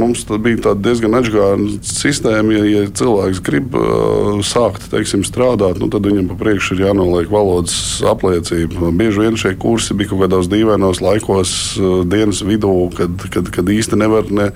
mums 0.00 0.24
bija 0.42 0.74
diezgan 0.78 1.16
atžgāra 1.18 1.58
sistēma. 1.86 2.56
Ja, 2.56 2.64
ja 2.68 2.82
cilvēks 2.88 3.42
grib 3.44 3.76
uh, 3.78 4.40
sākt 4.46 4.88
teiksim, 4.92 5.24
strādāt, 5.26 5.80
nu, 5.82 5.88
tad 5.92 6.06
viņam 6.08 6.30
pa 6.32 6.38
priekšu 6.42 6.76
ir 6.76 6.86
jānoliek 6.88 7.30
valodas 7.32 7.76
apliecība. 8.08 8.92
Bieži 8.96 9.24
vien 9.24 9.38
šie 9.40 9.54
kursi 9.60 9.96
bija 9.98 10.12
kaut 10.12 10.24
kādos 10.26 10.50
dīvainos 10.52 11.02
laikos, 11.04 11.54
uh, 11.80 12.02
dienas 12.08 12.42
vidū, 12.46 12.74
kad, 12.96 13.28
kad, 13.32 13.50
kad 13.54 13.72
īsti 13.72 13.98
nevar 14.00 14.28
ne, 14.32 14.50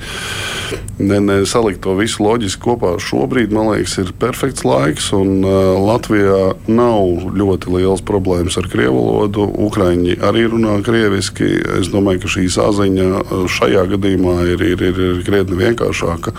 ne, 0.99 1.21
ne 1.21 1.39
salikt 1.49 1.83
to 1.87 1.97
visu 1.99 2.25
loģiski 2.25 2.63
kopā. 2.67 2.97
Šobrīd, 3.03 3.55
man 3.55 3.73
liekas, 3.75 3.99
ir 4.03 4.13
perfekts 4.21 4.67
laiks. 4.67 5.11
Un, 5.17 5.41
uh, 5.45 5.77
Latvijā 5.97 6.53
nav 6.69 7.31
ļoti 7.37 7.71
liels 7.73 8.03
problēmas 8.05 8.59
ar 8.61 8.67
krievu 8.69 9.01
valodu. 9.01 9.47
Ukraiņi 9.67 10.19
arī 10.25 10.45
runā 10.53 10.75
krieviski. 10.85 11.47
Es 11.81 11.89
domāju, 11.93 12.25
ka 12.25 12.33
šī 12.35 12.45
saziņa 12.53 13.07
uh, 13.17 13.45
šajā 13.49 13.87
gadījumā 13.95 14.35
ir, 14.53 14.65
ir, 14.75 14.83
ir, 14.91 15.01
ir 15.07 15.23
krietni 15.25 15.57
vienkāršāka. 15.61 16.35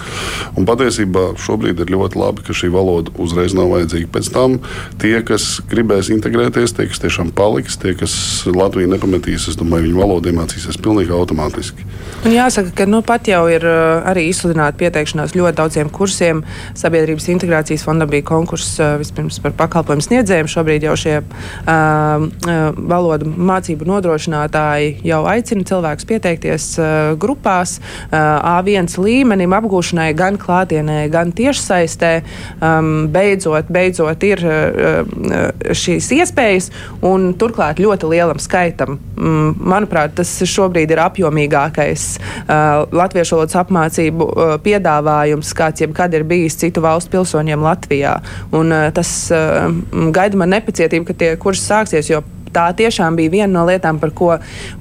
Un 0.60 0.68
patiesībā 0.70 1.32
šobrīd 1.42 1.82
ir 1.82 1.94
ļoti 1.96 2.22
labi, 2.22 2.46
ka 2.46 2.54
šī 2.58 2.70
valoda 2.74 3.14
uzreiz 3.18 3.56
nav 3.58 3.72
vajadzīga. 3.74 4.12
Pēc 4.14 4.30
tam 4.36 4.60
tie, 5.02 5.16
kas 5.26 5.48
gribēs 5.72 6.12
integrēties, 6.14 6.76
tie, 6.78 6.86
kas 6.92 7.02
tiešām 7.02 7.34
paliks, 7.38 7.80
tie, 7.82 7.96
kas 7.98 8.14
Latviju 8.46 8.92
nepametīs, 8.94 9.50
es 9.50 9.58
domāju, 9.58 9.90
viņu 9.90 10.04
valodu 10.04 10.34
iemācīsies 10.34 10.78
pilnīgi 10.84 11.16
automātiski. 11.18 11.88
Un 12.28 12.36
jāsaka, 12.36 12.76
ka 12.78 12.90
nu, 12.90 13.02
pat 13.06 13.30
jau 13.32 13.42
ir 13.50 13.66
uh, 13.66 14.06
arī 14.06 14.28
izsludināta 14.30 14.78
pieteikšanās 14.84 15.34
ļoti 15.38 15.58
daudziem 15.58 15.92
kursiem. 15.94 16.46
Sabiedrības 16.78 17.30
integrācijas 17.34 17.86
fondam 17.88 18.14
bija 18.14 18.26
konkurss 18.28 18.78
uh, 18.82 18.96
vispirms 19.02 19.42
par 19.56 19.68
pakalpojumu 19.68 20.04
sniedzējiem. 20.06 20.50
Šobrīd 20.52 20.86
jau 20.88 20.96
šie 21.00 21.16
uh, 21.22 21.28
uh, 21.68 22.56
valodu 22.76 23.30
mācību 23.30 23.88
nodrošinātāji 23.88 24.98
jau 25.08 25.22
aicina 25.30 25.68
cilvēkus 25.68 26.08
pieteikties 26.10 26.68
uh, 26.80 26.88
grupās 27.20 27.78
uh, 27.80 28.58
A1 28.58 28.90
līmenim 29.02 29.54
apgūšanai 29.58 30.10
gan 30.18 30.40
klātienē, 30.42 31.00
gan 31.14 31.34
tiešsaistē. 31.36 32.14
Um, 32.62 33.08
beidzot, 33.14 33.70
beidzot 33.74 34.24
ir 34.28 34.44
uh, 34.48 35.74
šīs 35.78 36.10
iespējas 36.18 36.72
un 37.06 37.32
turklāt 37.40 37.82
ļoti 37.84 38.12
lielam 38.14 38.42
skaitam. 38.42 38.98
Um, 39.18 39.54
manuprāt, 39.58 40.16
tas 40.18 40.32
šobrīd 40.48 40.92
ir 40.94 41.02
apjomīgākais 41.04 42.08
uh, 42.18 42.86
latviešu 42.96 43.38
valodas 43.38 43.60
apmācību 43.62 44.28
uh, 44.28 44.56
piedāvājums, 44.64 45.54
kāds 45.58 45.84
jebkad 45.84 46.16
ir 46.18 46.26
bijis 46.28 46.58
citu 46.60 46.84
valstu 46.86 47.16
pilsoņiem 47.18 47.64
Latvijā. 47.66 48.18
Un, 48.56 48.72
uh, 48.74 48.90
tas 48.96 49.12
uh, 49.38 50.10
gaida 50.16 50.40
man 50.40 50.52
nepacietību, 50.56 51.08
ka 51.08 51.18
tie 51.18 51.32
kursi 51.42 51.70
sāksies, 51.70 52.12
tā 52.54 52.68
tiešām 52.78 53.18
bija 53.20 53.34
viena 53.34 53.52
no 53.60 53.66
lietām, 53.68 54.00
par 54.02 54.14
ko 54.18 54.32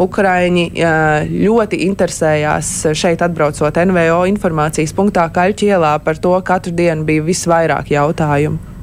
Ukraiņi 0.02 0.66
ļoti 1.32 1.82
interesējās 1.88 2.70
šeit 2.96 3.24
atbraucot 3.26 3.80
NVO 3.90 4.22
informācijas 4.30 4.94
punktā 4.96 5.26
Kaļķielā. 5.34 5.96
Par 6.06 6.20
to 6.22 6.36
katru 6.46 6.72
dienu 6.76 7.04
bija 7.08 7.26
visvairāk 7.26 7.92
jautājumu. 7.92 8.76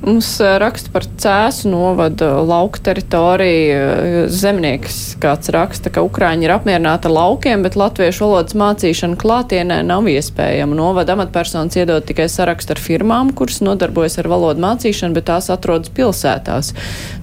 Mums 0.00 0.30
raksta 0.40 0.88
par 0.94 1.04
cēsu 1.20 1.68
novadu 1.68 2.24
lauku 2.48 2.80
teritoriju. 2.80 4.28
Zemnieks 4.32 5.18
kāds 5.20 5.50
raksta, 5.52 5.92
ka 5.92 6.00
Ukrāņi 6.06 6.46
ir 6.46 6.54
apmierināti 6.54 7.10
ar 7.10 7.12
laukiem, 7.18 7.60
bet 7.66 7.76
latviešu 7.76 8.24
valodas 8.24 8.56
mācīšana 8.56 9.18
klātienē 9.20 9.82
nav 9.84 10.08
iespējama. 10.08 10.78
Novada 10.78 11.18
amatpersonas 11.18 11.76
iedod 11.76 12.06
tikai 12.08 12.30
sarakstu 12.32 12.72
ar 12.72 12.80
firmām, 12.80 13.34
kuras 13.36 13.60
nodarbojas 13.60 14.16
ar 14.22 14.30
valodu 14.32 14.64
mācīšanu, 14.64 15.18
bet 15.18 15.28
tās 15.28 15.50
atrodas 15.52 15.92
pilsētās. 15.92 16.72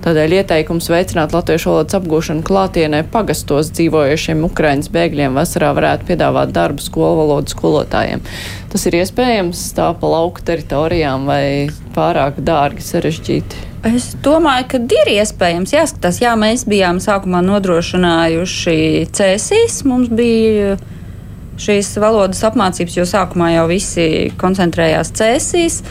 Tādēļ 0.05 0.37
ieteikums 0.43 0.91
veicināt 0.93 1.33
latviešu 1.33 1.73
valodas 1.73 1.97
apgūšanu 1.97 2.45
klātienē 2.45 3.01
pagastos 3.09 3.73
dzīvojušiem 3.73 4.45
Ukraiņas 4.51 4.93
bēgļiem 4.93 5.41
vasarā 5.41 5.73
varētu 5.81 6.11
piedāvāt 6.13 6.53
darbu 6.53 6.85
skolu 6.85 7.23
valodu 7.23 7.57
skolotājiem. 7.57 8.21
Tas 8.67 8.83
ir 8.89 8.97
iespējams 8.99 9.61
tā 9.77 9.87
pa 9.95 10.09
lauku 10.11 10.43
teritorijām 10.47 11.27
vai 11.29 11.69
pārāk 11.95 12.41
dārgi 12.43 12.83
sarežģīti? 12.83 13.63
Es 13.87 14.09
domāju, 14.25 14.65
ka 14.73 14.81
ir 14.81 15.13
iespējams. 15.13 15.71
Jāskatās, 15.75 16.19
jā, 16.19 16.33
mēs 16.39 16.65
bijām 16.67 16.99
sākumā 17.03 17.39
nodrošinājuši 17.45 19.07
cēsīs. 19.15 19.79
Mums 19.87 20.11
bija 20.11 20.75
šīs 21.61 21.93
valodas 22.01 22.43
apmācības, 22.47 22.99
jo 22.99 23.07
sākumā 23.07 23.53
jau 23.55 23.65
visi 23.71 24.07
koncentrējās 24.41 25.13
cēsīs. 25.17 25.81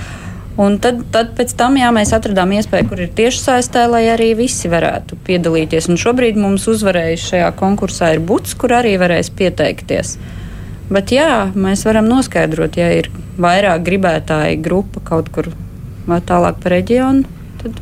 Un 0.60 0.78
tad, 0.80 1.02
tad 1.12 1.34
pēc 1.36 1.52
tam 1.56 1.76
jā, 1.76 1.90
mēs 1.92 2.14
atradām 2.16 2.54
iespēju, 2.56 2.88
kur 2.88 3.02
ir 3.04 3.10
tieši 3.16 3.42
saistē, 3.42 3.84
lai 3.92 4.06
arī 4.12 4.30
visi 4.38 4.70
varētu 4.72 5.18
piedalīties. 5.26 5.88
Un 5.92 6.00
šobrīd 6.00 6.38
mums 6.40 6.64
uzvarējis 6.72 7.28
šajā 7.32 7.50
konkursā 7.58 8.14
ir 8.16 8.24
Buts, 8.24 8.56
kur 8.56 8.72
arī 8.78 8.94
varēs 9.00 9.32
pieteikties. 9.36 10.16
Bet 10.86 11.10
jā, 11.10 11.48
mēs 11.58 11.82
varam 11.88 12.06
noskaidrot, 12.06 12.76
ja 12.78 12.92
ir 12.94 13.10
vairāk 13.42 13.82
gribētāji 13.86 14.60
grupa 14.62 15.02
kaut 15.06 15.32
kur 15.34 15.50
tālāk 16.06 16.60
pa 16.62 16.70
reģionu. 16.76 17.26
Tad 17.62 17.80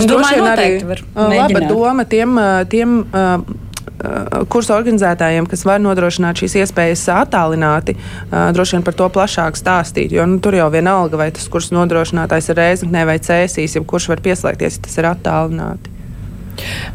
es 0.00 0.08
domāju, 0.10 0.42
ka 0.42 0.56
arī 0.56 0.66
ir 0.80 1.04
laba 1.14 1.62
doma 1.68 2.08
tiem, 2.10 2.34
tiem 2.72 2.98
kursu 4.50 4.74
organizētājiem, 4.74 5.46
kas 5.48 5.62
var 5.64 5.78
nodrošināt 5.80 6.42
šīs 6.42 6.58
iespējas 6.64 7.06
attālināti, 7.14 7.94
droši 8.32 8.76
vien 8.76 8.84
par 8.84 8.98
to 8.98 9.06
plašāk 9.14 9.56
stāstīt. 9.56 10.12
Jo 10.12 10.26
nu, 10.28 10.40
tur 10.42 10.58
jau 10.58 10.66
vienalga, 10.74 11.16
vai 11.20 11.30
tas 11.32 11.46
kursu 11.48 11.78
nodrošinātājs 11.78 12.50
ir 12.50 12.58
reizeknē 12.58 13.06
vai 13.08 13.20
cēsīs, 13.22 13.78
ja 13.78 13.86
kurš 13.86 14.10
var 14.10 14.24
pieslēgties, 14.26 14.80
ja 14.80 14.88
tas 14.88 14.98
ir 14.98 15.12
attālināti. 15.14 15.93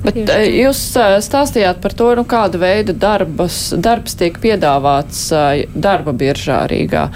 Bet 0.06 0.18
jūs 0.48 0.82
stāstījāt 1.26 1.82
par 1.84 1.96
to, 1.98 2.10
nu, 2.20 2.26
kāda 2.30 2.62
veida 2.62 2.96
darbas, 2.96 3.70
darbs 3.78 4.18
tiek 4.20 4.40
piedāvāts 4.42 5.28
darba 5.76 6.16
biržā 6.16 6.64
Rīgā. 6.72 7.08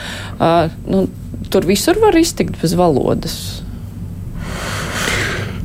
Nu, 0.87 1.05
tur 1.53 1.67
visur 1.69 1.99
var 2.03 2.17
iztikt 2.19 2.59
bez 2.61 2.75
valodas. 2.79 3.62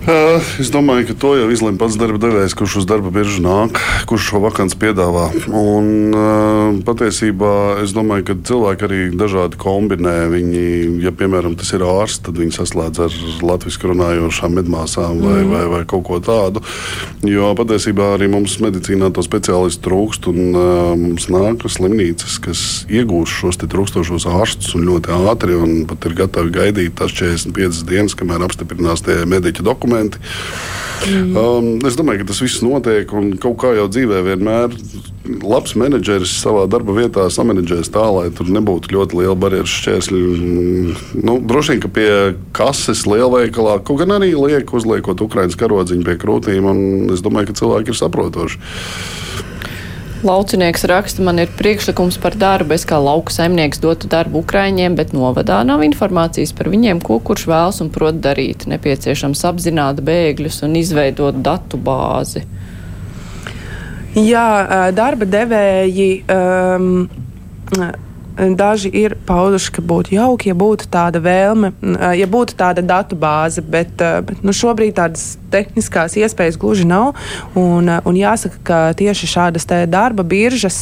Es 0.09 0.71
domāju, 0.73 1.11
ka 1.11 1.15
to 1.21 1.31
jau 1.37 1.49
izlemj 1.53 1.77
pats 1.77 1.99
darba 2.01 2.17
devējs, 2.23 2.55
kurš 2.57 2.79
uz 2.81 2.87
darba 2.89 3.11
biržu 3.13 3.43
nāk, 3.45 3.77
kurš 4.09 4.31
šo 4.31 4.39
vakants 4.41 4.77
piedāvā. 4.81 5.27
Un, 5.53 6.81
patiesībā 6.87 7.83
es 7.83 7.93
domāju, 7.93 8.25
ka 8.31 8.37
cilvēki 8.49 8.87
arī 8.89 9.01
dažādi 9.13 9.61
kombinē. 9.61 10.15
Viņi, 10.33 10.63
ja, 11.05 11.13
piemēram, 11.13 11.59
tas 11.61 11.75
ir 11.77 11.85
ārsts, 11.85 12.23
tad 12.25 12.41
viņi 12.41 12.57
saslēdz 12.57 13.03
ar 13.05 13.19
latviešu 13.51 13.91
runājošām 13.93 14.57
medmāsām 14.57 15.21
vai, 15.21 15.43
mm. 15.43 15.53
vai, 15.53 15.63
vai 15.75 15.83
kaut 15.93 16.07
ko 16.09 16.23
tādu. 16.25 16.65
Jo 17.29 17.53
patiesībā 17.59 18.15
arī 18.15 18.31
mums 18.33 18.57
medicīnā 18.65 19.13
to 19.13 19.25
speciālistu 19.27 19.91
trūkst. 19.91 20.31
Un, 20.33 20.57
mums 21.05 21.29
nāk 21.29 21.69
slimnīcas, 21.69 22.39
kas 22.49 22.65
iegūst 22.89 23.43
šos 23.43 23.61
trūkstošos 23.61 24.25
ārstus 24.33 24.73
un 24.79 24.89
ļoti 24.89 25.13
ātri 25.29 25.59
un 25.59 25.85
pat 25.91 26.09
ir 26.09 26.17
gatavi 26.23 26.55
gaidīt 26.55 26.97
tās 26.97 27.13
45 27.13 27.85
dienas, 27.89 28.17
kamēr 28.17 28.49
apstiprinās 28.49 29.05
tie 29.05 29.21
mediķa 29.29 29.67
dokumenti 29.67 29.98
dokumenti. 29.99 30.19
Mm. 31.09 31.37
Um, 31.37 31.67
es 31.87 31.95
domāju, 31.95 32.25
ka 32.25 32.33
tas 32.33 32.41
viss 32.43 32.63
notiek 32.65 33.13
un 33.15 33.37
kaut 33.39 33.61
kā 33.63 33.71
jau 33.77 33.87
dzīvē 33.87 34.19
vienmēr 34.27 34.73
labs 35.47 35.77
menedžeris 35.79 36.33
savā 36.43 36.65
darba 36.67 36.97
vietā 36.97 37.29
samanģēs 37.31 37.93
tā, 37.95 38.03
lai 38.11 38.33
tur 38.35 38.51
nebūtu 38.51 38.91
ļoti 38.97 39.21
liela 39.21 39.37
barjeras 39.39 39.77
šķērsļi. 39.79 40.23
Nu, 41.23 41.39
droši 41.39 41.77
vien, 41.77 41.83
ka 41.85 41.93
pie 41.93 42.11
kases 42.57 43.05
lielveikalā 43.07 43.79
kaut 43.87 44.03
gan 44.03 44.17
arī 44.19 44.33
liek 44.35 44.75
uzliekot 44.75 45.23
Ukraiņas 45.23 45.59
karodziņu 45.61 46.09
pie 46.09 46.19
krūtīm, 46.19 46.67
un 46.67 47.15
es 47.15 47.23
domāju, 47.23 47.53
ka 47.53 47.61
cilvēki 47.63 47.95
ir 47.95 48.01
saprotoši. 48.03 48.63
Laucinieks 50.19 50.83
raksta, 50.91 51.23
man 51.23 51.39
ir 51.39 51.51
priekšlikums 51.55 52.17
par 52.19 52.35
darbu. 52.35 52.75
Es 52.75 52.83
kā 52.89 52.97
lauku 52.99 53.31
saimnieks 53.31 53.79
dotu 53.79 54.09
darbu 54.11 54.41
Ukraiņiem, 54.43 54.97
bet 54.99 55.13
novadā 55.15 55.61
nav 55.67 55.85
informācijas 55.87 56.51
par 56.59 56.71
viņiem, 56.73 56.99
ko 57.07 57.21
kurš 57.23 57.45
vēlas 57.47 57.79
un 57.85 57.93
prot 57.95 58.19
darīt. 58.25 58.67
Nepieciešams 58.67 59.45
apzināt 59.47 60.03
bēgļus 60.03 60.65
un 60.67 60.75
izveidot 60.81 61.39
datu 61.39 61.79
bāzi. 61.79 62.43
Jā, 64.19 64.91
darba 64.97 65.29
devēji. 65.31 66.11
Um, 66.27 67.07
daži 68.39 68.91
ir 68.95 69.17
pauduši, 69.27 69.73
ka 69.75 69.83
būtu 69.83 70.15
jauki, 70.15 70.51
ja 70.53 70.57
būtu 70.59 70.87
tāda 70.93 71.19
vēlme, 71.23 71.73
ja 72.15 72.27
būtu 72.31 72.55
tāda 72.59 72.85
datu 72.87 73.19
bāze, 73.19 73.63
bet, 73.63 73.97
bet 73.99 74.45
nu, 74.47 74.55
šobrīd 74.55 74.95
tādas 74.99 75.33
tehniskās 75.53 76.17
iespējas 76.21 76.59
gluži 76.61 76.87
nav. 76.89 77.15
Un, 77.59 77.89
un 77.89 78.19
jāsaka, 78.19 78.61
ka 78.65 78.79
tieši 78.99 79.29
šādas 79.31 79.67
darba 79.91 80.25
biržas, 80.27 80.79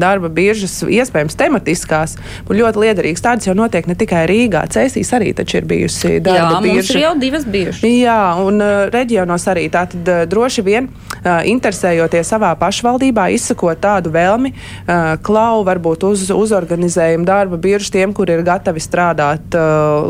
darba 0.00 0.30
biržas 0.32 0.80
iespējams 0.82 1.38
tematiskās, 1.38 2.16
būtu 2.48 2.60
ļoti 2.60 2.84
liederīgas. 2.84 3.24
Tādas 3.24 3.48
jau 3.48 3.56
notiek 3.58 3.88
ne 3.90 3.96
tikai 3.98 4.24
Rīgā, 4.30 4.64
Cēsīs 4.74 5.12
arī 5.16 5.32
ir 5.34 5.68
bijusi 5.68 6.18
darba 6.24 6.58
Jā, 6.58 6.62
birža. 6.64 6.98
Jā, 6.98 7.04
jau 7.08 7.14
divas 7.20 7.46
bijušas. 7.48 7.84
Jā, 7.88 8.20
un 8.42 8.62
reģionos 8.92 9.48
arī 9.50 9.68
tātad 9.72 10.28
droši 10.30 10.64
vien 10.66 10.88
interesējoties 11.24 12.34
savā 12.34 12.52
pašvaldībā, 12.60 13.28
izsakot 13.34 13.80
tādu 13.80 14.12
vēlmi, 14.14 14.52
klau 15.24 15.62
varbūt 15.66 16.04
uz, 16.08 16.26
uzorganizējumu 16.34 17.26
darba 17.28 17.58
biržu 17.60 17.92
tiem, 17.94 18.12
kuri 18.16 18.36
ir 18.38 18.44
gatavi 18.46 18.82
strādāt 18.82 19.56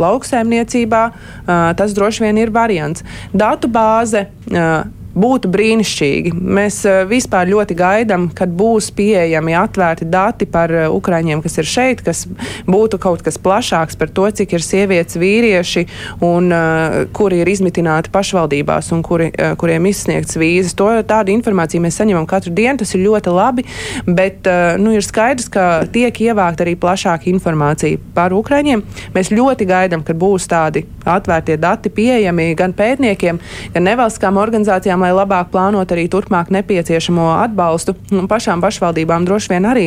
lauksēmniecībā, 0.04 1.02
uh, 1.10 1.52
tas 1.78 1.94
droši 1.94 2.26
vien 2.26 2.38
ir 2.42 2.52
variants. 2.54 3.04
Datu 3.32 3.53
bāze. 3.62 4.26
Uh, 4.50 4.84
būtu 5.14 5.50
brīnišķīgi. 5.54 6.32
Mēs 6.34 6.80
uh, 6.88 7.02
vispār 7.08 7.48
ļoti 7.50 7.76
gaidām, 7.78 8.28
kad 8.34 8.52
būs 8.54 8.90
pieejami 8.96 9.54
atvērti 9.58 10.08
dati 10.10 10.48
par 10.50 10.72
uh, 10.74 10.86
ukraiņiem, 10.94 11.42
kas 11.44 11.58
ir 11.62 11.68
šeit, 11.70 12.02
kas 12.04 12.24
būtu 12.66 12.98
kaut 13.02 13.22
kas 13.24 13.38
plašāks 13.38 13.98
par 14.00 14.10
to, 14.14 14.26
cik 14.30 14.56
ir 14.56 14.64
sievietes, 14.64 15.18
vīrieši 15.20 15.86
un 16.24 16.50
uh, 16.50 16.98
kuri 17.14 17.42
ir 17.44 17.50
izmitināti 17.52 18.12
pašvaldībās 18.14 18.90
un 18.94 19.02
kuri, 19.06 19.30
kuriem 19.60 19.86
izsniegts 19.90 20.38
vīzes. 20.40 20.74
To, 20.78 20.90
tādu 21.06 21.32
informāciju 21.34 21.82
mēs 21.84 21.98
saņemam 22.00 22.26
katru 22.28 22.52
dienu, 22.54 22.80
tas 22.82 22.94
ir 22.96 23.04
ļoti 23.04 23.32
labi, 23.34 23.64
bet 24.06 24.48
nu, 24.80 24.92
ir 24.96 25.04
skaidrs, 25.04 25.46
ka 25.52 25.84
tiek 25.92 26.16
ievākta 26.26 26.64
arī 26.64 26.74
plašāka 26.80 27.28
informācija 27.30 28.00
par 28.16 28.34
ukraiņiem. 28.36 28.82
Mēs 29.14 29.32
ļoti 29.34 29.68
gaidām, 29.68 30.04
kad 30.06 30.18
būs 30.20 30.48
tādi 30.50 30.84
atvērtie 31.08 31.56
dati 31.60 31.92
pieejami 31.94 32.50
gan 32.58 32.74
pētniekiem, 32.76 33.40
gan 33.74 33.86
nevalstiskām 33.88 34.40
organizācijām 34.40 35.03
lai 35.04 35.12
labāk 35.12 35.52
plānot 35.52 35.92
arī 35.92 36.08
turpmāk 36.12 36.50
nepieciešamo 36.54 37.28
atbalstu 37.42 37.96
pašām 38.30 38.64
pašvaldībām 38.64 39.28
droši 39.28 39.54
vien 39.54 39.68
arī. 39.68 39.86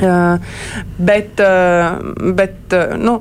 Uh, 0.00 0.40
bet 0.98 1.40
uh, 1.40 1.98
bet 2.34 2.72
uh, 2.72 2.96
nu, 2.96 3.18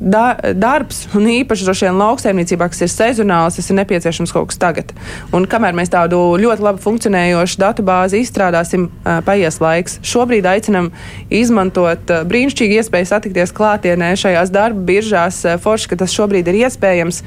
da, 0.00 0.36
darbs, 0.56 1.02
un 1.12 1.26
īpaši 1.28 1.66
droši 1.66 1.84
vien 1.84 1.98
lauksaimniecībā, 2.00 2.68
kas 2.72 2.80
ir 2.86 2.88
sezonāls, 2.92 3.58
tas 3.58 3.68
ir 3.68 3.76
nepieciešams 3.76 4.32
kaut 4.32 4.48
kas 4.48 4.60
tagad. 4.62 4.94
Un 5.36 5.44
kamēr 5.50 5.76
mēs 5.76 5.92
tādu 5.92 6.20
ļoti 6.40 6.64
labi 6.64 6.80
funkcionējošu 6.84 7.60
datu 7.60 7.84
bāzi 7.84 8.22
izstrādāsim, 8.24 8.86
paies 9.26 9.60
laiks. 9.60 9.98
Šobrīd 10.06 10.48
aicinam 10.48 10.88
izmantot 11.28 12.08
brīnišķīgi 12.30 12.80
iespēju 12.80 13.10
satikties 13.10 13.52
klātienē 13.56 14.14
šajās 14.20 14.52
darba 14.54 14.80
biržās. 14.88 15.42
Forši, 15.64 15.90
ka 15.92 16.00
tas 16.04 16.14
šobrīd 16.16 16.48
ir 16.48 16.62
iespējams. 16.64 17.20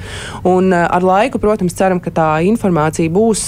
Un 0.48 0.74
ar 0.74 1.06
laiku, 1.06 1.42
protams, 1.44 1.78
ceram, 1.78 2.02
ka 2.02 2.14
tā 2.14 2.32
informācija 2.50 3.14
būs 3.14 3.46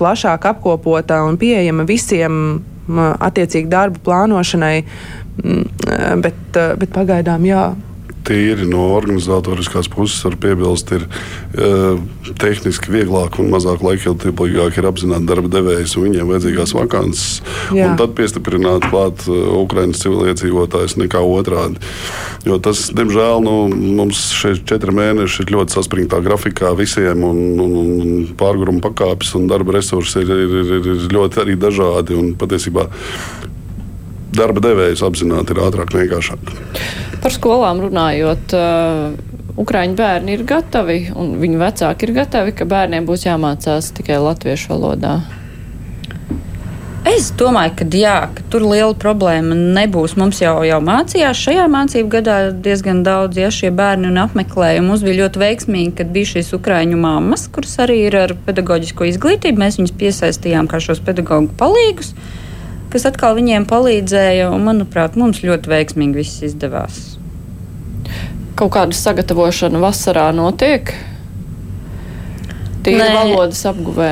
plašāk 0.00 0.50
apkopota 0.54 1.22
un 1.28 1.38
pieejama 1.40 1.86
visiem 1.86 2.60
attiecīgi 2.88 3.70
darbu 3.70 4.02
plānošanai, 4.06 4.74
bet, 6.24 6.40
bet 6.54 6.90
pagaidām 6.94 7.46
jā 7.48 7.68
tīri 8.26 8.66
no 8.68 8.90
organizatoriskās 8.96 9.90
puses 9.92 10.22
var 10.26 10.36
piebilst, 10.40 10.92
ir 10.96 11.06
uh, 11.06 12.00
tehniski 12.40 12.92
vieglāk 12.94 13.38
un 13.40 13.50
mazāk 13.52 13.84
laikietilpīgāk 13.84 14.78
ir 14.78 14.88
apzināti 14.90 15.28
darba 15.30 15.50
devējus 15.52 15.96
un 15.98 16.08
viņiem 16.08 16.32
vajadzīgās 16.32 16.74
vakances. 16.76 17.40
Un 17.74 17.96
tad 18.00 18.14
piestiprināt 18.18 18.88
klāt 18.90 19.26
uh, 19.28 19.40
Ukraiņas 19.62 20.04
civiliedzīvotājs 20.04 20.96
nekā 21.00 21.22
otrādi. 21.24 21.80
Jo 22.46 22.56
tas, 22.62 22.86
diemžēl, 22.96 23.42
nu, 23.44 23.56
mums 24.00 24.30
šeit 24.36 24.64
četri 24.68 24.94
mēneši 24.96 25.44
ir 25.44 25.54
ļoti 25.56 25.76
saspringtā 25.76 26.22
grafikā 26.24 26.72
visiem, 26.78 27.24
un, 27.26 27.60
un, 27.60 27.76
un 28.00 28.26
pārgājuma 28.40 28.84
pakāpes 28.84 29.34
un 29.38 29.48
darba 29.50 29.76
resursi 29.76 30.24
ir, 30.24 30.34
ir, 30.46 30.58
ir, 30.64 30.90
ir 30.94 31.08
ļoti 31.12 31.44
arī 31.44 31.58
dažādi. 31.60 32.16
Un, 32.16 32.34
patiesībā 32.40 32.88
darba 34.36 34.62
devējs 34.64 35.02
apzināti 35.06 35.54
ir 35.54 35.62
ātrāk 35.64 35.94
un 35.94 36.04
vienkāršāk. 36.04 36.54
Par 37.22 37.36
skolām 37.36 37.84
runājot. 37.88 38.56
Uh... 38.56 39.26
Ukrāņu 39.60 39.96
bērni 39.98 40.36
ir 40.36 40.44
gatavi, 40.48 41.10
un 41.18 41.34
viņu 41.40 41.58
vecāki 41.60 42.06
ir 42.06 42.14
gatavi, 42.16 42.54
ka 42.56 42.64
bērniem 42.70 43.04
būs 43.04 43.26
jāmācās 43.26 43.90
tikai 43.96 44.16
latviešu 44.22 44.70
valodā. 44.70 45.18
Es 47.10 47.30
domāju, 47.36 47.74
ka, 47.80 47.86
jā, 47.96 48.14
ka 48.36 48.44
tur 48.52 48.64
liela 48.70 48.94
problēma 48.96 49.56
nebūs. 49.76 50.14
Mums 50.20 50.40
jau, 50.40 50.54
jau 50.64 50.80
mācījās 50.84 51.44
šajā 51.44 51.66
mācību 51.72 52.12
gadā 52.14 52.36
diezgan 52.52 53.02
daudz 53.04 53.40
ja, 53.42 53.50
šie 53.52 53.72
bērni 53.74 54.08
un 54.08 54.20
apmeklēja. 54.22 54.84
Mums 54.86 55.04
bija 55.04 55.24
ļoti 55.24 55.42
veiksmīgi, 55.42 55.94
kad 55.98 56.12
bija 56.14 56.34
šīs 56.36 56.52
ukrāņu 56.56 57.00
mammas, 57.00 57.48
kuras 57.52 57.74
arī 57.84 58.04
ir 58.06 58.20
ar 58.22 58.36
pedagoģisko 58.46 59.10
izglītību. 59.12 59.64
Mēs 59.64 59.80
viņus 59.80 59.96
piesaistījām 60.00 60.70
kā 60.70 60.80
šos 60.84 61.02
pedagoģu 61.04 61.56
palīgus. 61.60 62.14
Uh, 62.14 62.49
kas 62.90 63.06
atkal 63.08 63.36
viņiem 63.38 63.66
palīdzēja, 63.70 64.50
un, 64.52 64.64
manuprāt, 64.66 65.16
mums 65.20 65.42
ļoti 65.46 65.70
veiksmīgi 65.70 66.20
viss 66.20 66.42
izdevās. 66.46 66.98
Kaut 68.58 68.74
kāda 68.74 68.96
sagatavošana 68.96 69.80
vasarā 69.80 70.28
notiek? 70.36 70.92
Tīri 72.84 73.08
valodas 73.14 73.62
apguvē. 73.68 74.10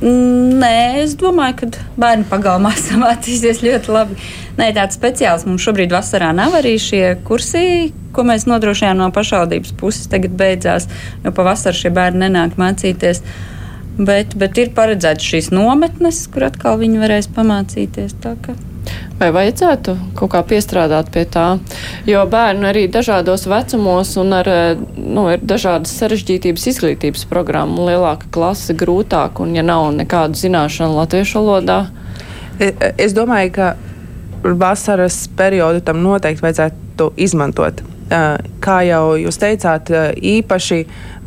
Nē, 0.00 1.02
es 1.02 1.12
domāju, 1.20 1.58
ka 1.60 1.86
bērni 2.00 2.24
pagalmā 2.28 2.72
samācīsies 2.88 3.60
ļoti 3.64 3.92
labi. 3.92 4.16
Nē, 4.56 4.70
tāds 4.76 4.96
speciāls 4.96 5.46
mums 5.48 5.64
šobrīd 5.64 5.92
vasarā 5.92 6.32
nav 6.36 6.56
arī 6.58 6.74
šie 6.80 7.04
kursi, 7.28 7.92
ko 8.16 8.24
mēs 8.26 8.48
nodrošinājām 8.48 9.00
no 9.00 9.10
pašvaldības 9.14 9.76
puses. 9.80 10.08
Tagad 10.10 10.34
beidzās, 10.40 10.88
jo 11.24 11.32
pavasarī 11.36 11.84
šie 11.84 11.94
bērni 11.94 12.26
nenāk 12.26 12.56
mācīties. 12.60 13.20
Uh, 13.20 13.49
Bet, 14.00 14.32
bet 14.40 14.56
ir 14.56 14.72
paredzēts 14.72 15.26
šīs 15.28 15.50
nometnes, 15.52 16.22
kur 16.32 16.46
atkal 16.48 16.78
viņi 16.80 17.02
varēs 17.02 17.28
pamācīties. 17.36 18.16
Vai 19.20 19.28
vajadzētu 19.36 19.94
kaut 20.16 20.30
kā 20.32 20.40
piestrādāt 20.48 21.10
pie 21.12 21.26
tā? 21.28 21.58
Jo 22.08 22.22
bērni 22.30 22.64
arī 22.70 22.86
dažādos 22.88 23.44
vecumos 23.50 24.14
un 24.20 24.32
ar, 24.38 24.48
nu, 24.96 25.26
ir 25.34 25.44
dažādas 25.44 25.92
sarežģītības 26.00 26.66
izglītības 26.72 27.26
programma, 27.28 27.90
lielāka 27.90 28.30
klase, 28.32 28.72
grūtāk, 28.72 29.42
un 29.44 29.52
ja 29.58 29.66
nav 29.66 29.90
nekādu 29.98 30.40
zināšanu 30.40 30.96
latviešu 31.02 31.42
valodā. 31.42 31.82
E, 32.56 32.72
e, 32.72 32.92
es 33.04 33.12
domāju, 33.16 33.52
ka 33.58 33.70
vasaras 34.64 35.26
periodu 35.36 35.84
tam 35.84 36.00
noteikti 36.06 36.46
vajadzētu 36.46 37.12
izmantot. 37.20 37.84
E, 38.10 38.20
kā 38.62 38.80
jau 38.88 39.04
jūs 39.20 39.38
teicāt, 39.38 39.90
īpaši 40.18 40.80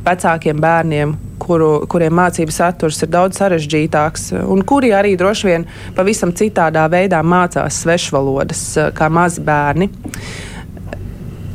vecākiem 0.04 0.60
bērniem, 0.63 1.13
kuru, 1.43 1.69
kuriem 1.91 2.15
mācību 2.17 2.54
saturs 2.54 3.02
ir 3.04 3.12
daudz 3.13 3.39
sarežģītāks, 3.39 4.32
un 4.52 4.63
kuri 4.67 4.91
arī 4.96 5.15
droši 5.19 5.50
vien 5.50 5.67
pavisam 5.96 6.34
citādā 6.36 6.86
veidā 6.91 7.22
mācās 7.24 7.84
svešvalodas 7.84 8.65
kā 8.98 9.10
mazi 9.12 9.43
bērni. 9.48 9.89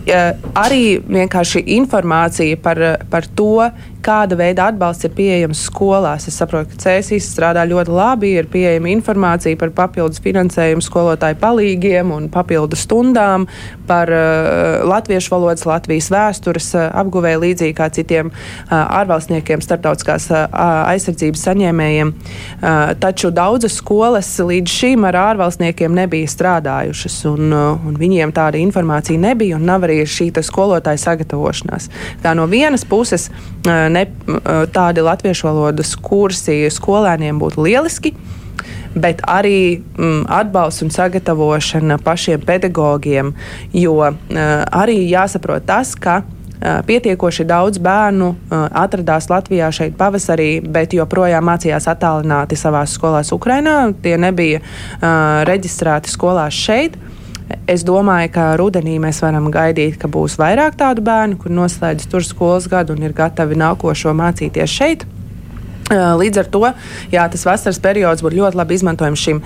Arī 0.08 0.82
vienkārši 1.04 1.66
informācija 1.76 2.56
par, 2.64 2.80
par 3.12 3.28
to, 3.36 3.68
kāda 4.08 4.38
veida 4.38 4.68
atbalsts 4.70 5.06
ir 5.06 5.12
pieejams 5.16 5.60
skolās. 5.68 6.28
Es 6.30 6.38
saprotu, 6.40 6.72
ka 6.72 6.80
CSIS 6.84 7.28
strādā 7.34 7.64
ļoti 7.68 7.92
labi, 7.92 8.32
ir 8.40 8.48
pieejama 8.50 8.90
informācija 8.94 9.58
par 9.60 9.72
papildus 9.76 10.22
finansējumu 10.24 10.84
skolotāju 10.84 11.38
palīgiem 11.42 12.12
un 12.14 12.28
papildus 12.32 12.86
stundām, 12.86 13.46
par 13.88 14.12
uh, 14.12 14.80
latviešu 14.88 15.32
valodas, 15.34 15.66
Latvijas 15.68 16.10
vēstures 16.12 16.70
uh, 16.76 16.86
apguvēju 17.02 17.42
līdzīgi 17.44 17.76
kā 17.76 17.88
citiem 17.92 18.30
uh, 18.30 18.72
ārvalstniekiem, 19.00 19.62
starptautiskās 19.64 20.30
uh, 20.32 20.46
aizsardzības 20.94 21.44
saņēmējiem. 21.48 22.12
Uh, 22.12 22.94
taču 23.00 23.32
daudzas 23.34 23.78
skolas 23.80 24.30
līdz 24.40 24.72
šim 24.80 25.06
ar 25.08 25.20
ārvalstniekiem 25.22 25.96
nebija 25.96 26.30
strādājušas, 26.32 27.20
un, 27.32 27.52
uh, 27.52 27.88
un 27.88 28.00
viņiem 28.00 28.32
tāda 28.36 28.60
informācija 28.60 29.20
nebija, 29.20 29.56
un 29.60 29.68
nav 29.68 29.88
arī 29.88 30.00
šī 30.08 30.30
skolotāja 30.44 31.00
sagatavošanās. 31.00 31.88
Tā 32.22 32.34
no 32.36 32.44
vienas 32.50 32.84
puses 32.88 33.28
ne, 33.66 34.04
tādi 34.74 35.04
latviešu 35.04 35.48
valodas 35.48 35.94
kursi 35.96 36.66
skolēniem 36.72 37.40
būtu 37.40 37.64
lieliski. 37.66 38.14
Bet 38.98 39.20
arī 39.28 39.78
mm, 39.78 40.24
atbalsts 40.32 40.82
un 40.82 40.90
sagatavošana 40.90 41.98
pašiem 42.02 42.42
pedagogiem, 42.46 43.34
jo 43.76 43.98
uh, 44.00 44.14
arī 44.72 45.02
jāsaprot 45.10 45.66
tas, 45.68 45.92
ka 45.94 46.22
uh, 46.22 46.80
pietiekoši 46.88 47.46
daudz 47.46 47.78
bērnu 47.84 48.30
uh, 48.32 48.64
atradās 48.72 49.28
Latvijā 49.30 49.68
šeit 49.74 49.94
pavasarī, 50.00 50.50
bet 50.64 50.96
joprojām 50.96 51.46
mācījās 51.50 51.86
attālināti 51.92 52.58
savās 52.58 52.96
skolās 52.96 53.30
Ukrajinā. 53.36 53.92
Tie 54.02 54.16
nebija 54.18 54.62
uh, 54.64 55.44
reģistrēti 55.48 56.10
skolās 56.16 56.56
šeit. 56.56 56.98
Es 57.68 57.84
domāju, 57.84 58.32
ka 58.32 58.50
rudenī 58.60 58.98
mēs 59.00 59.22
varam 59.24 59.50
gaidīt, 59.52 59.96
ka 60.00 60.08
būs 60.08 60.36
vairāk 60.40 60.76
tādu 60.80 61.04
bērnu, 61.04 61.38
kur 61.40 61.52
noslēdz 61.52 62.08
tur 62.12 62.24
skolas 62.24 62.68
gadu 62.68 62.96
un 62.96 63.04
ir 63.04 63.14
gatavi 63.16 63.56
nākošo 63.56 64.12
mācīties 64.16 64.68
šeit. 64.72 65.04
Līdz 65.88 66.40
ar 66.42 66.48
to 66.52 66.60
jā, 67.08 67.22
tas 67.32 67.46
vasaras 67.48 67.78
periods 67.80 68.20
būtu 68.20 68.36
ļoti 68.36 68.58
labi 68.60 68.76
izmantojams 68.76 69.22
šim. 69.24 69.38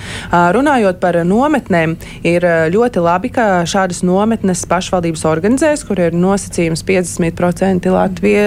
Runājot 0.57 0.97
par 0.99 1.21
nometnēm, 1.23 1.93
ir 2.27 2.47
ļoti 2.75 3.05
labi, 3.05 3.31
ka 3.31 3.63
šādas 3.71 4.03
nometnes 4.03 4.65
pašvaldības 4.67 5.23
organizēs, 5.31 5.85
kur 5.87 6.03
ir 6.03 6.17
nosacījums 6.19 6.83
50% 6.89 7.87
Latvie, 7.95 8.43